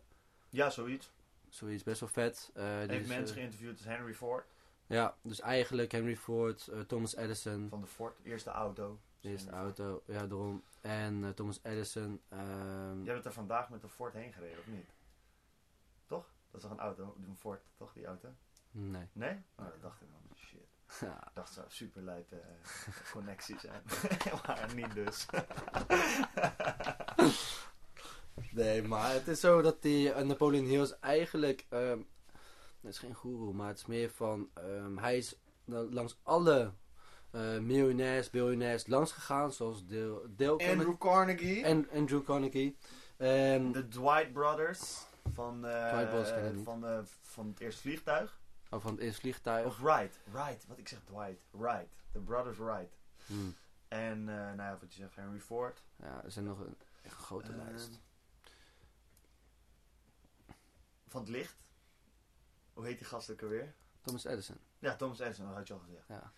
[0.49, 1.11] Ja, zoiets.
[1.49, 2.51] Zoiets, best wel vet.
[2.53, 4.45] Eh, heeft mensen geïnterviewd als Henry Ford
[4.88, 8.99] Ja, dus eigenlijk Henry Ford, Thomas Edison, van de Ford, eerste auto.
[9.26, 10.63] De eerste auto, ja daarom.
[10.82, 12.21] En eh, Thomas Edison.
[12.30, 14.89] ehm, Jij bent er vandaag met de Ford heen gereden, of niet?
[16.05, 16.34] Toch?
[16.51, 18.30] Dat is toch een auto, een Ford, toch die auto?
[18.71, 19.07] Nee.
[19.13, 19.43] Nee?
[19.55, 20.38] Oh, dat dacht ik dan.
[20.38, 20.59] Shit.
[20.99, 23.82] Ja, Ik dacht, het zou super lijpe eh, connectie zijn.
[24.45, 25.26] maar niet dus.
[28.51, 31.99] Nee, maar het is zo dat die eh, Napoleon Hill is eigenlijk, ehm
[32.82, 36.71] het is geen guru, maar het is meer van, ehm, hij is nou, langs alle
[37.36, 41.63] eh miljonairs, biljonairs langs gegaan, zoals Dale, Andrew Carnegie.
[41.63, 42.77] en Andrew Carnegie.
[43.17, 45.03] En, de Dwight Brothers.
[45.33, 48.39] Van, eh, Dwight Brothers van, eh, van het eerste vliegtuig.
[48.69, 49.65] oh, van het eerste vliegtuig.
[49.65, 50.19] Of Wright.
[50.31, 50.65] Wright.
[50.67, 51.41] Wat ik zeg Dwight.
[51.51, 51.95] Wright.
[52.11, 52.97] De Brothers Wright.
[53.25, 53.55] Hmm.
[53.88, 55.83] En, nou ja, wat je zegt, Henry Ford.
[55.95, 56.75] Ja, er zijn nog een
[57.07, 57.99] grote Ehm, lijst.
[61.07, 61.55] Van het licht.
[62.73, 63.73] Hoe heet die gast ook alweer?
[64.01, 64.57] Thomas Edison.
[64.79, 66.07] Ja, Thomas Edison, dat had je al gezegd.
[66.07, 66.31] Ja,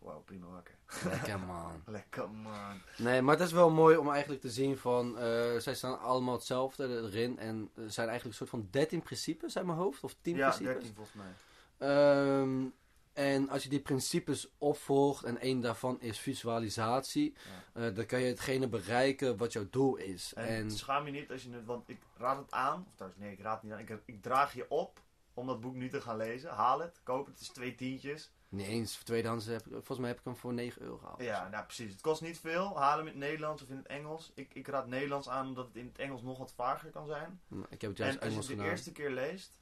[0.00, 0.74] Wauw, prima wakker.
[1.04, 1.82] lekker man.
[1.86, 2.80] Lekker man.
[2.96, 6.34] Nee, maar het is wel mooi om eigenlijk te zien van, eh, zij staan allemaal
[6.34, 7.38] hetzelfde erin.
[7.38, 10.48] En er zijn eigenlijk een soort van 13 principes uit mijn hoofd, of 10 Ja,
[10.48, 10.74] principes.
[10.74, 11.32] 13 volgens mij.
[11.78, 12.64] Ehm,
[13.12, 17.34] en als je die principes opvolgt en één daarvan is visualisatie,
[17.72, 20.32] eh, dan kan je hetgene bereiken wat jouw doel is.
[20.34, 23.22] En, En, schaam je niet als je het, want ik raad het aan, of trouwens
[23.22, 25.00] nee, ik raad het niet aan, ik, ik draag je op
[25.34, 26.50] om dat boek nu te gaan lezen.
[26.50, 28.30] Haal het, koop het, het is twee tientjes.
[28.50, 31.22] Niet eens voor tweedehands, heb ik, volgens mij heb ik hem voor 9 euro gehaald.
[31.22, 31.92] Ja, nou precies.
[31.92, 32.78] Het kost niet veel.
[32.78, 34.32] Haal hem in het Nederlands of in het Engels.
[34.34, 37.40] Ik, ik raad Nederlands aan omdat het in het Engels nog wat vager kan zijn.
[37.48, 38.66] Maar Ik heb het En juist als je het de gedaan.
[38.70, 39.58] eerste keer leest,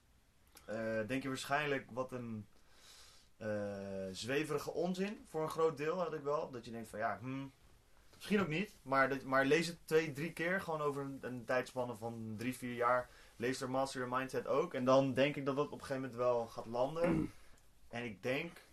[0.65, 2.47] eh, denk je waarschijnlijk wat een
[3.37, 3.49] eh,
[4.11, 6.51] zweverige onzin voor een groot deel had ik wel.
[6.51, 7.53] Dat je denkt van ja, hmm,
[8.15, 8.77] misschien ook niet.
[8.83, 10.61] Maar, dat, maar lees het twee, drie keer.
[10.61, 13.09] Gewoon over een, een tijdspanne van drie, vier jaar.
[13.37, 14.75] Lees er Master Your Mindset ook.
[14.75, 17.33] En dan denk ik dat dat op een gegeven moment wel gaat landen.
[17.89, 18.67] en ik denk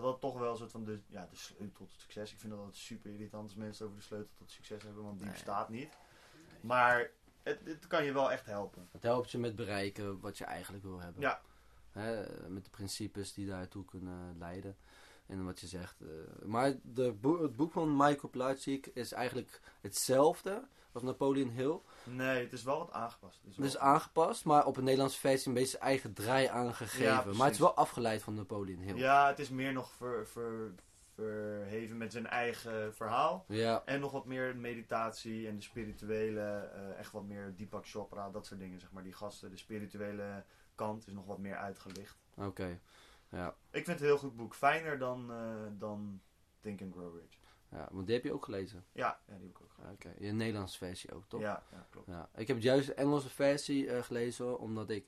[0.00, 2.32] dat dat toch wel een soort van de, ja, de sleutel tot succes.
[2.32, 5.02] Ik vind dat het super irritant als mensen over de sleutel tot succes hebben.
[5.02, 5.34] Want die Nee.
[5.34, 5.96] bestaat niet.
[6.60, 7.10] Maar
[7.42, 8.88] het, het kan je wel echt helpen.
[8.92, 11.20] Het helpt je met bereiken wat je eigenlijk wil hebben.
[11.22, 11.40] Ja.
[11.90, 14.76] Hè, met de principes die daartoe kunnen leiden.
[15.30, 16.00] In wat je zegt.
[16.00, 16.08] eh.
[16.44, 20.62] maar de het boek van Michael Pilatschik is eigenlijk hetzelfde
[20.92, 21.78] als Napoleon Hill.
[22.04, 23.38] Nee, het is wel wat aangepast.
[23.42, 26.12] Het is Het is wel- aangepast, maar op een Nederlandse versie een beetje zijn eigen
[26.12, 27.04] draai aangegeven.
[27.04, 28.96] Ja, maar het is wel afgeleid van Napoleon Hill.
[28.96, 30.72] Ja, het is meer nog ver, ver,
[31.14, 33.44] verheven met zijn eigen verhaal.
[33.48, 38.30] Ja, En nog wat meer meditatie en de spirituele, eh, echt wat meer Deepak Chopra,
[38.30, 39.02] dat soort dingen, zeg maar.
[39.02, 42.18] Die gasten, de spirituele kant is nog wat meer uitgelicht.
[42.36, 42.80] oké.
[43.30, 43.48] Ja.
[43.70, 44.54] Ik vind het een heel goed boek.
[44.54, 46.20] Fijner dan, eh, dan
[46.60, 47.38] Think and Grow Rich.
[47.68, 48.84] ja, want die heb je ook gelezen.
[48.92, 49.92] Ja, ja die heb ik ook gehad.
[49.92, 51.40] Oké, in Nederlandse versie ook, toch?
[51.40, 52.06] Ja, ja, klopt.
[52.06, 55.06] Ja, ik heb juist de Engelse versie eh, gelezen, omdat ik,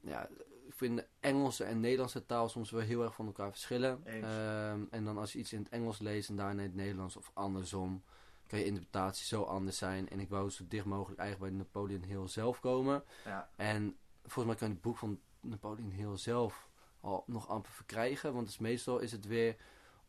[0.00, 0.28] ja,
[0.66, 4.06] ik vind de Engelse en Nederlandse taal soms wel heel erg van elkaar verschillen.
[4.06, 7.16] Ehm, en dan als je iets in het Engels leest en daarna in het Nederlands
[7.16, 8.02] of andersom,
[8.46, 10.08] kan je interpretatie zo anders zijn.
[10.08, 13.04] En ik wou zo dicht mogelijk eigenlijk bij Napoleon Hill zelf komen.
[13.24, 16.68] Ja, En volgens mij kan je het boek van Napoleon Hill zelf
[17.04, 19.56] al nog amper verkrijgen, want is meestal is het weer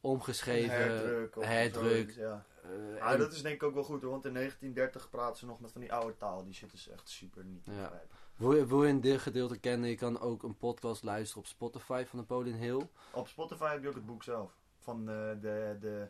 [0.01, 1.35] omgeschreven, herdruk.
[1.39, 2.45] herdruk, zoiets, ja.
[2.63, 5.37] eh, Ah, en- dat is denk ik ook wel goed hoor, want in 1930 praten
[5.37, 6.43] ze nog met van die oude taal.
[6.43, 7.81] Die shit is echt super niet te Ja.
[7.81, 8.15] begrijpen.
[8.35, 9.89] Wil je, wil je een deel gedeelte kennen?
[9.89, 12.87] Je kan ook een podcast luisteren op Spotify van Napoleon Hill.
[13.13, 14.57] Op Spotify heb je ook het boek zelf.
[14.79, 16.09] Van eh, de, de,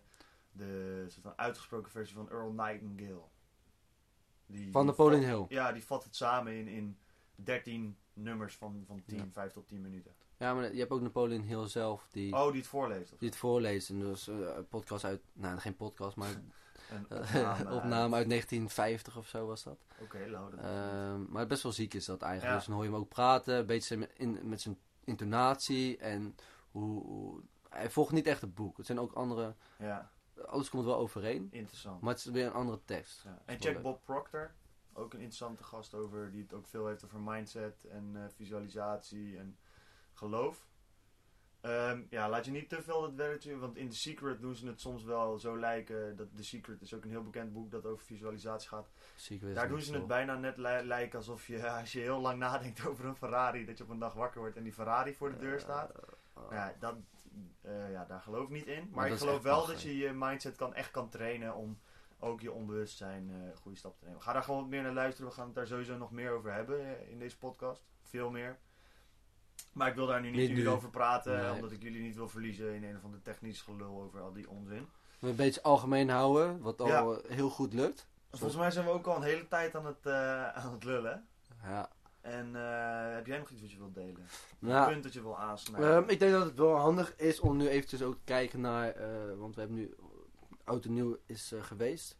[0.51, 3.23] de soort van uitgesproken versie van Earl Nightingale.
[4.45, 5.45] Die, Van Napoleon vat- Hill.
[5.57, 6.97] Ja, die vat het samen in, in
[7.35, 9.25] 13 nummers van, van 10, Ja.
[9.31, 10.15] 5 tot 10 minuten.
[10.37, 13.11] Ja, maar je hebt ook Napoleon Hill zelf die, Oh, die het voorleest.
[13.13, 13.89] Of die het voorleest.
[13.89, 16.29] En dus een podcast uit, nou geen podcast, maar
[16.89, 17.75] een opname.
[17.75, 19.77] opname uit 1950 of zo was dat.
[20.01, 22.51] Oké, nou, dat Ehm, maar best wel ziek is dat eigenlijk.
[22.51, 22.57] Ja.
[22.57, 26.35] Dus dan hoor je hem ook praten, een beetje in, met zijn intonatie en
[26.71, 28.77] hoe, hoe- Hij volgt niet echt het boek.
[28.77, 30.11] Het zijn ook andere, Ja,
[30.45, 31.47] alles komt wel overeen.
[31.51, 32.01] interessant.
[32.01, 33.21] Maar het is weer een andere tekst.
[33.23, 33.41] Ja.
[33.45, 33.81] En check.
[33.81, 34.51] Bob Proctor.
[34.93, 39.37] Ook een interessante gast over, die het ook veel heeft over mindset en eh, visualisatie
[39.37, 39.57] en
[40.15, 40.67] geloof.
[41.61, 44.67] Ehm, ja, laat je niet te veel dat werkje, want in The Secret doen ze
[44.67, 46.15] het soms wel zo lijken.
[46.15, 48.89] Dat The Secret is ook een heel bekend boek dat over visualisatie gaat.
[49.15, 52.39] Secret Daar doen ze het bijna net li- lijken alsof je, als je heel lang
[52.39, 55.29] nadenkt over een Ferrari, dat je op een dag wakker wordt en die Ferrari voor
[55.31, 55.89] de deur staat.
[55.91, 56.01] Eh,
[56.35, 56.95] Nou ja, dat,
[57.61, 58.79] eh, ja, daar geloof ik niet in.
[58.83, 61.79] Maar, Maar ik geloof wel dat je je mindset kan, echt kan trainen om
[62.19, 64.21] ook je onbewustzijn eh goede stappen te nemen.
[64.21, 65.29] Ga daar gewoon wat meer naar luisteren.
[65.29, 67.85] We gaan het daar sowieso nog meer over hebben eh, in deze podcast.
[68.01, 68.57] Veel meer.
[69.75, 71.51] Maar ik wil daar nu niet, over praten, Nee.
[71.51, 74.49] omdat ik jullie niet wil verliezen in een of ander technisch gelul over al die
[74.49, 74.87] onzin.
[75.19, 77.01] We een beetje algemeen houden, wat al Ja.
[77.03, 78.07] eh, heel goed lukt.
[78.31, 81.27] Volgens mij zijn we ook al een hele tijd aan het, eh, aan het lullen.
[81.63, 81.89] Ja.
[82.21, 84.15] En eh, heb jij nog iets wat je wilt delen?
[84.59, 85.95] Een Nou, punt dat je wil aansnijden?
[86.01, 88.89] ehm, ik denk dat het wel handig is om nu eventjes ook te kijken naar,
[88.89, 89.07] eh,
[89.37, 89.95] want we hebben nu,
[90.63, 92.17] oud en nieuw is geweest.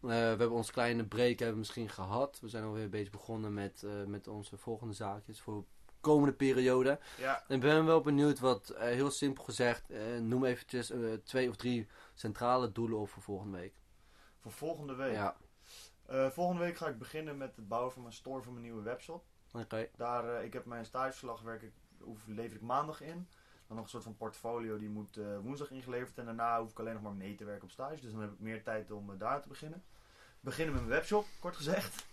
[0.00, 2.38] We hebben ons kleine break hebben misschien gehad.
[2.40, 5.64] We zijn alweer een beetje begonnen met, met onze volgende zaakjes voor
[6.04, 6.98] komende periode.
[7.18, 11.12] ja, En ik ben wel benieuwd wat, eh, heel simpel gezegd, eh, noem eventjes eh,
[11.24, 13.74] twee of drie centrale doelen op voor volgende week.
[14.40, 15.12] voor volgende week.
[15.14, 15.36] Ja,
[16.30, 19.24] volgende week ga ik beginnen met het bouwen van mijn store voor mijn nieuwe webshop.
[19.52, 19.88] oké.
[19.96, 23.28] Daar, ik heb mijn stageverslag werk ik, hoef, lever ik maandag in.
[23.66, 26.18] Dan nog een soort van portfolio die moet woensdag ingeleverd.
[26.18, 28.00] En daarna hoef ik alleen nog maar mee te werken op stage.
[28.00, 29.82] Dus dan heb ik meer tijd om daar te beginnen.
[30.40, 32.06] Beginnen met mijn webshop, kort gezegd.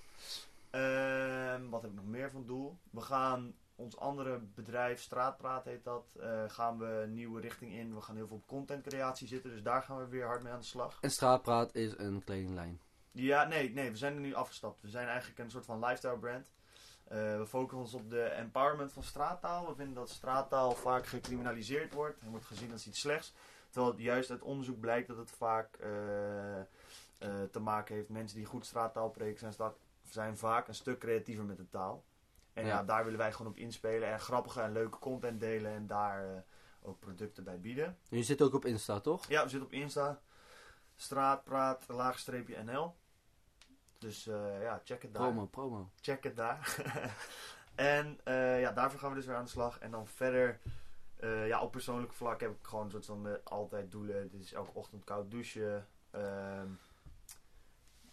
[0.72, 2.78] Ehm, wat heb ik nog meer van doel?
[2.92, 7.96] We gaan ons andere bedrijf, Straatpraat heet dat, eh, gaan we een nieuwe richting in.
[7.96, 9.50] We gaan heel veel op contentcreatie zitten.
[9.52, 10.98] Dus daar gaan we weer hard mee aan de slag.
[11.02, 12.80] En Straatpraat is een kledinglijn.
[13.12, 14.82] Ja, nee, nee, we zijn er nu afgestapt.
[14.82, 16.52] We zijn eigenlijk een soort van lifestyle brand.
[17.04, 19.68] Eh, we focussen ons op de empowerment van straattaal.
[19.68, 23.34] We vinden dat straattaal vaak gecriminaliseerd wordt en wordt gezien als iets slechts.
[23.70, 25.90] Terwijl juist uit onderzoek blijkt dat het vaak eh,
[27.52, 28.10] te maken heeft.
[28.10, 29.72] Mensen die goed straattaal preken zijn,
[30.10, 32.04] zijn vaak een stuk creatiever met de taal.
[32.54, 32.84] En ja.
[32.84, 36.42] Daar willen wij gewoon op inspelen en grappige en leuke content delen en daar eh,
[36.82, 37.86] ook producten bij bieden.
[37.86, 39.28] En je zit ook op Insta, toch?
[39.28, 40.22] Ja, we zitten op Insta.
[40.96, 42.96] Straatpraat, laagstreepje NL.
[43.98, 45.24] Dus eh, ja, check het daar.
[45.24, 45.92] Promo, promo.
[46.02, 46.76] Check het daar.
[47.76, 49.80] en eh, ja, daarvoor gaan we dus weer aan de slag.
[49.80, 50.60] En dan verder,
[51.46, 54.30] ja, op persoonlijk vlak heb ik gewoon een soort van altijd doelen.
[54.30, 55.88] Dit is elke ochtend koud douchen.
[56.12, 56.70] ehm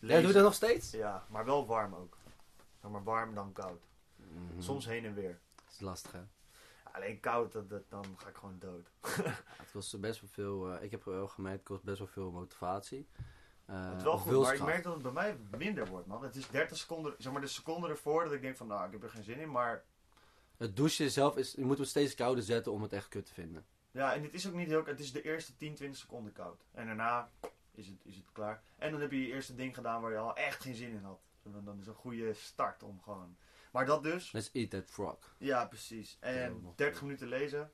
[0.01, 0.91] Ja, doe je dat nog steeds?
[0.91, 2.17] Ja, maar wel warm ook.
[2.81, 3.88] Zeg maar warm dan koud.
[4.33, 4.61] Mhm.
[4.61, 5.39] Soms heen en weer.
[5.65, 6.21] Dat is lastig, hè?
[6.93, 8.91] Alleen koud, dat, dat, dan ga ik gewoon dood.
[9.03, 9.09] Ja,
[9.63, 12.31] het kost best wel veel, eh, ik heb wel gemerkt, het kost best wel veel
[12.31, 13.09] motivatie.
[13.67, 16.23] Eh, Het is wel goed, maar ik merk dat het bij mij minder wordt, man.
[16.23, 18.93] Het is 30 seconden, zeg maar de seconde ervoor dat ik denk van, nou, ik
[18.93, 19.51] heb er geen zin in.
[19.51, 19.85] Maar
[20.57, 23.33] Het douchen zelf is, je moet het steeds kouder zetten om het echt kut te
[23.35, 23.67] vinden.
[23.91, 26.65] ja, en het is ook niet heel, het is de eerste 10, 20 seconden koud.
[26.73, 27.31] En daarna
[27.71, 28.63] is het, is het klaar.
[28.77, 31.03] En dan heb je je eerste ding gedaan waar je al echt geen zin in
[31.05, 31.21] had.
[31.43, 33.37] Dan, dan is een goede start om gewoon.
[33.79, 34.33] Maar dat dus.
[34.33, 35.35] Let's eat that frog.
[35.37, 36.17] Ja, precies.
[36.21, 37.09] En nog 30 wel.
[37.09, 37.71] minuten lezen.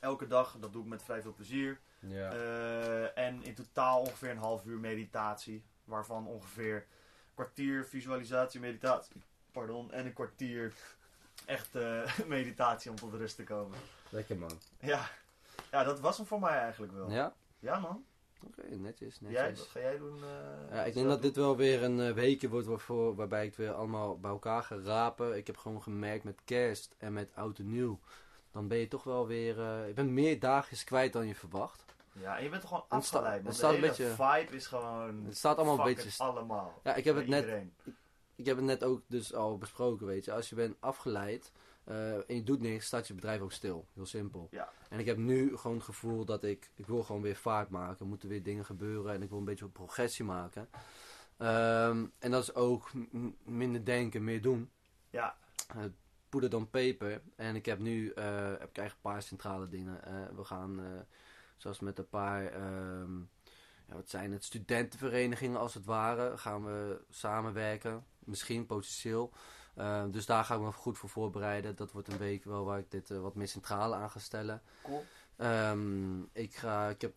[0.00, 1.80] Elke dag, dat doe ik met vrij veel plezier.
[1.98, 2.32] Ja.
[2.32, 5.64] Eh, en in totaal ongeveer een half uur meditatie.
[5.84, 9.22] Waarvan ongeveer een kwartier visualisatie, meditatie.
[9.50, 9.92] Pardon.
[9.92, 10.74] En een kwartier
[11.46, 11.72] echt
[12.26, 13.78] meditatie om tot rust te komen.
[14.08, 14.60] Lekker man.
[14.80, 15.10] Ja.
[15.70, 17.10] ja, dat was hem voor mij eigenlijk wel.
[17.10, 17.34] Ja?
[17.58, 18.04] Ja, man.
[18.46, 19.40] Oké, netjes, netjes.
[19.40, 20.16] Jij, wat ga jij doen?
[20.24, 23.48] eh, Ja, ik denk dat dit wel weer een uh, weekje wordt waarvoor, waarbij ik
[23.48, 25.36] het weer allemaal bij elkaar ga rapen.
[25.36, 27.98] Ik heb gewoon gemerkt met kerst en met oud en nieuw.
[28.50, 29.58] Dan ben je toch wel weer...
[29.58, 31.84] Uh, je bent meer dagjes kwijt dan je verwacht.
[32.12, 33.46] Ja, en je bent gewoon Het afgeleid.
[33.46, 35.24] het staat de een beetje- vibe is gewoon...
[35.24, 36.24] Het staat allemaal een beetje...
[36.24, 36.80] allemaal.
[36.82, 37.64] Ja, ik heb het net
[38.36, 40.32] ik heb het net ook dus al besproken, weet je.
[40.32, 41.52] Als je bent afgeleid
[41.84, 43.86] eh, en je doet niks, staat je bedrijf ook stil.
[43.94, 44.48] Heel simpel.
[44.50, 44.72] Ja.
[44.88, 47.98] En ik heb nu gewoon het gevoel dat ik, ik wil gewoon weer vaart maken.
[47.98, 50.68] Er moeten weer dingen gebeuren en ik wil een beetje progressie maken.
[51.36, 52.90] Ehm, en dat is ook
[53.44, 54.70] minder denken, meer doen.
[55.10, 55.36] Ja,
[56.32, 57.22] Poeder dan peper.
[57.36, 60.04] En ik heb nu eh, heb ik eigenlijk een paar centrale dingen.
[60.04, 61.00] Eh, we gaan, eh,
[61.56, 63.18] zoals met een paar, ehm,
[63.86, 68.04] ja, wat zijn het, studentenverenigingen als het ware, gaan we samenwerken.
[68.18, 69.32] Misschien potentieel.
[69.74, 71.76] Eh, dus daar ga ik me goed voor voorbereiden.
[71.76, 74.62] Dat wordt een week wel waar ik dit eh, wat meer centraal aan ga stellen.
[74.82, 75.04] cool.
[75.36, 77.12] Ehm, ik, ga, ik heb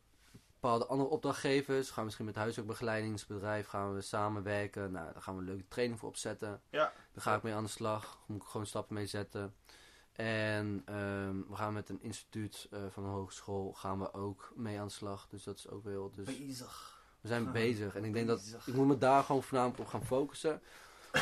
[0.59, 1.89] bepaalde andere opdrachtgevers.
[1.89, 4.91] Gaan misschien met huiswerkbegeleidingsbedrijf gaan we samenwerken.
[4.91, 6.61] Nou, daar gaan we een leuke training voor opzetten.
[6.69, 6.91] Ja.
[7.13, 8.19] Daar ga ik mee aan de slag.
[8.25, 9.53] Moet ik gewoon stappen mee zetten.
[10.15, 14.79] En ehm, we gaan met een instituut eh, van een hogeschool gaan we ook mee
[14.79, 15.27] aan de slag.
[15.29, 16.11] Dus dat is ook wel.
[16.15, 17.01] Dus Bezig.
[17.21, 17.95] we zijn bezig.
[17.95, 20.61] En ik denk dat ik moet me daar gewoon voornamelijk op gaan focussen.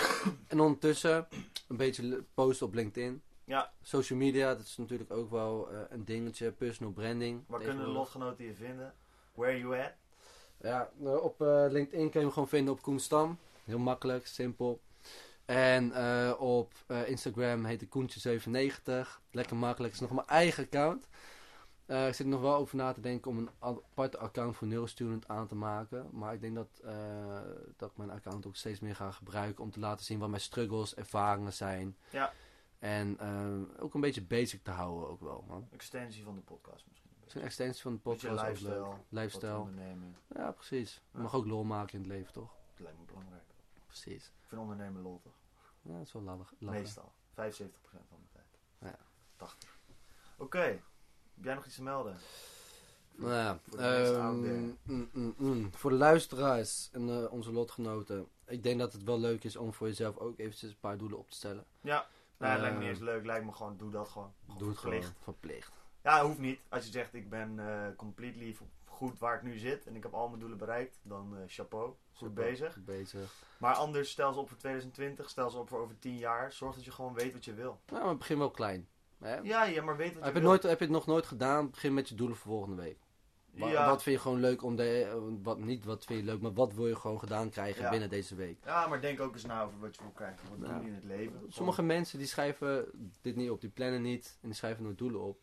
[0.48, 1.28] en ondertussen
[1.68, 3.22] een beetje posten op LinkedIn.
[3.46, 6.52] Ja, Social media, dat is natuurlijk ook wel eh, een dingetje.
[6.52, 7.44] Personal branding.
[7.48, 8.94] waar kunnen de lotgenoten je vinden?
[9.34, 9.91] Where you at?
[10.62, 13.38] Ja, nou, op eh, LinkedIn kun je me gewoon vinden op Koen Stam.
[13.64, 14.82] Heel makkelijk, simpel.
[15.46, 16.74] En eh, op
[17.06, 18.91] Instagram heet ik Koentje97.
[19.32, 21.08] Lekker makkelijk, is nog mijn eigen account.
[21.86, 25.27] Eh, ik zit nog wel over na te denken om een aparte account voor Neurostudent
[25.27, 26.09] aan te maken.
[26.11, 27.41] Maar ik denk dat, eh,
[27.77, 30.41] dat ik mijn account ook steeds meer ga gebruiken om te laten zien wat mijn
[30.41, 31.97] struggles, ervaringen zijn.
[32.09, 32.34] Ja.
[32.79, 35.67] En eh, ook een beetje basic te houden ook wel, man.
[35.71, 37.11] Extensie van de podcast misschien.
[37.25, 38.79] Is een extensie van de podcast ook lifestyle.
[38.79, 38.95] leuk.
[39.09, 39.65] Lifestyle.
[40.27, 41.01] Ja, precies.
[41.11, 42.55] Je mag ook lol maken in het leven, toch?
[42.71, 43.43] Dat lijkt me belangrijk.
[43.88, 44.25] Precies.
[44.25, 45.34] Ik vind ondernemen lol toch?
[45.81, 46.53] Ja, dat is wel lallig.
[46.57, 47.11] Meestal.
[47.29, 47.34] 75%
[48.07, 48.59] van de tijd.
[48.79, 48.97] Ja.
[49.36, 49.79] 80.
[50.38, 50.81] Oké.
[51.36, 52.17] Heb jij nog iets te melden?
[53.15, 53.84] Nou ja, Voor de
[54.17, 54.36] ehm,
[54.84, 55.69] mm, mm, mm.
[55.75, 58.27] voor de luisteraars en eh, onze lotgenoten.
[58.47, 61.17] Ik denk dat het wel leuk is om voor jezelf ook eventjes een paar doelen
[61.17, 61.65] op te stellen.
[61.81, 62.07] Ja.
[62.38, 63.25] Het Eh, lijkt me niet eens leuk.
[63.25, 64.34] Lijkt me gewoon, doe dat gewoon.
[64.57, 65.07] Doe het verplicht.
[65.07, 65.71] gewoon verplicht.
[66.03, 66.59] Ja, hoeft niet.
[66.69, 70.13] Als je zegt, ik ben eh completely goed waar ik nu zit en ik heb
[70.13, 71.93] al mijn doelen bereikt, dan eh, chapeau.
[72.13, 72.73] Goed bezig.
[72.73, 73.34] Goed bezig.
[73.57, 76.51] Maar anders, stel ze op voor 2020, stel ze op voor over 10 jaar.
[76.51, 77.81] Zorg dat je gewoon weet wat je wil.
[77.91, 78.88] Nou, maar begin wel klein.
[79.24, 79.36] Hè?
[79.36, 81.69] Ja, ja maar weet wat Heb, je nooit, heb je het nog nooit gedaan?
[81.69, 82.97] Begin met je doelen voor volgende week.
[83.51, 83.89] Wa- ja.
[83.89, 86.74] Wat vind je gewoon leuk om de, wat, niet wat vind je leuk, maar wat
[86.74, 87.89] wil je gewoon gedaan krijgen Ja.
[87.89, 88.57] binnen deze week?
[88.65, 90.49] ja, maar denk ook eens na over wat je wil krijgen.
[90.49, 90.74] Wat Ja.
[90.74, 91.41] doe je in het leven?
[91.47, 92.86] Sommige mensen die schrijven
[93.21, 95.41] dit niet op, die plannen niet en die schrijven nooit doelen op.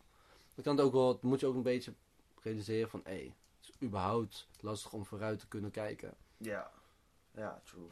[0.55, 1.93] Dan kan het ook wel, moet je ook een beetje
[2.41, 6.13] realiseren van, hé, het is überhaupt lastig om vooruit te kunnen kijken.
[6.37, 6.71] Ja.
[7.35, 7.89] Ja, true.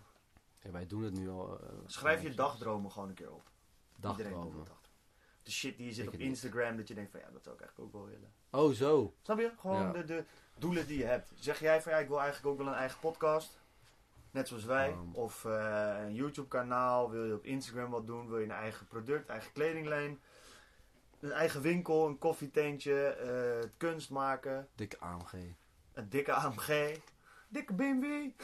[0.62, 1.60] Ja, wij doen het nu al.
[1.60, 3.44] eh, Schrijf je dagdromen gewoon een keer op.
[3.96, 4.66] Dagdromen.
[5.50, 6.28] De shit die je zit Ik op niet.
[6.28, 8.32] Instagram, dat je denkt van ja, dat zou ik eigenlijk ook wel willen.
[8.52, 9.14] Oh, zo.
[9.22, 9.52] Snap je?
[9.60, 9.92] Gewoon Ja.
[9.92, 10.24] de, de
[10.58, 11.32] doelen die je hebt.
[11.36, 13.60] Zeg jij van ja, ik wil eigenlijk ook wel een eigen podcast.
[14.32, 14.90] Net zoals wij.
[14.92, 15.16] Um.
[15.16, 17.12] Of eh, een YouTube kanaal.
[17.12, 18.28] Wil je op Instagram wat doen?
[18.28, 20.20] Wil je een eigen product, eigen kledinglijn?
[21.20, 24.68] Een eigen winkel, een koffietentje, eh, kunst maken.
[24.76, 25.34] Dikke AMG.
[25.94, 26.98] Een dikke AMG.
[27.48, 28.30] Dikke BMW.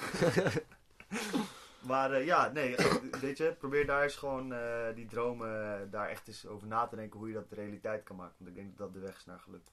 [1.86, 6.10] maar eh, ja, nee, eh, weet je, probeer daar eens gewoon eh, die dromen, daar
[6.10, 8.36] echt eens over na te denken hoe je dat de realiteit kan maken.
[8.38, 9.68] Want ik denk dat dat de weg is naar geluk.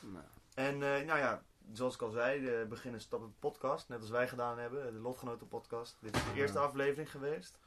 [0.00, 0.24] Nou,
[0.54, 1.42] En eh, nou ja,
[1.72, 5.48] zoals ik al zei, de beginnen stappen podcast, net als wij gedaan hebben, de Lotgenoten
[5.48, 5.96] podcast.
[6.00, 7.58] Dit is de eerste aflevering geweest.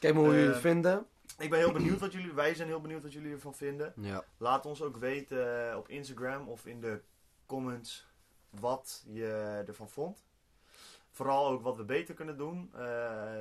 [0.00, 1.06] Kijk maar hoe jullie het vinden.
[1.38, 3.92] Ik ben heel benieuwd wat jullie, wij zijn heel benieuwd wat jullie ervan vinden.
[3.96, 4.24] Ja.
[4.36, 7.00] Laat ons ook weten op Instagram of in de
[7.46, 8.06] comments
[8.50, 10.25] wat je ervan vond.
[11.16, 12.70] Vooral ook wat we beter kunnen doen.
[12.74, 12.80] Eh,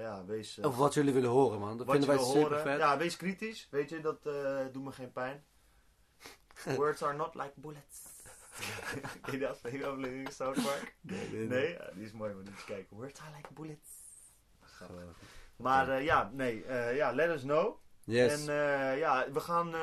[0.01, 1.77] ja, wees, eh, Of wat jullie willen horen, man.
[1.77, 2.79] Dat vinden wij super vet.
[2.79, 3.67] Ja, wees kritisch.
[3.71, 5.45] Weet je, dat eh, doet me geen pijn.
[6.77, 8.01] Words are not like bullets.
[9.21, 9.59] Ken je dat?
[9.61, 10.95] Dat South Park?
[11.01, 12.97] Nee, Ja, die is mooi, maar niet kijken.
[12.97, 13.89] Words are like bullets.
[15.55, 16.65] Maar eh, ja, nee,
[16.95, 17.77] ja, let us know.
[18.03, 18.47] Yes.
[18.47, 18.53] En
[18.97, 19.73] ja, we gaan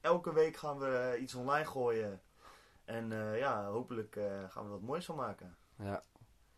[0.00, 2.22] elke week gaan we iets online gooien.
[2.84, 4.18] En ja, hopelijk
[4.48, 5.56] gaan we wat moois van maken.
[5.78, 6.04] Ja,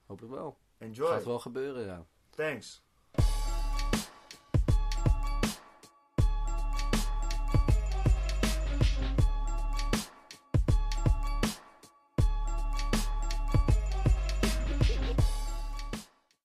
[0.07, 0.65] hoop ik wel.
[0.87, 1.09] Enjoy.
[1.09, 2.07] Gaat wel gebeuren, ja.
[2.31, 2.86] Thanks.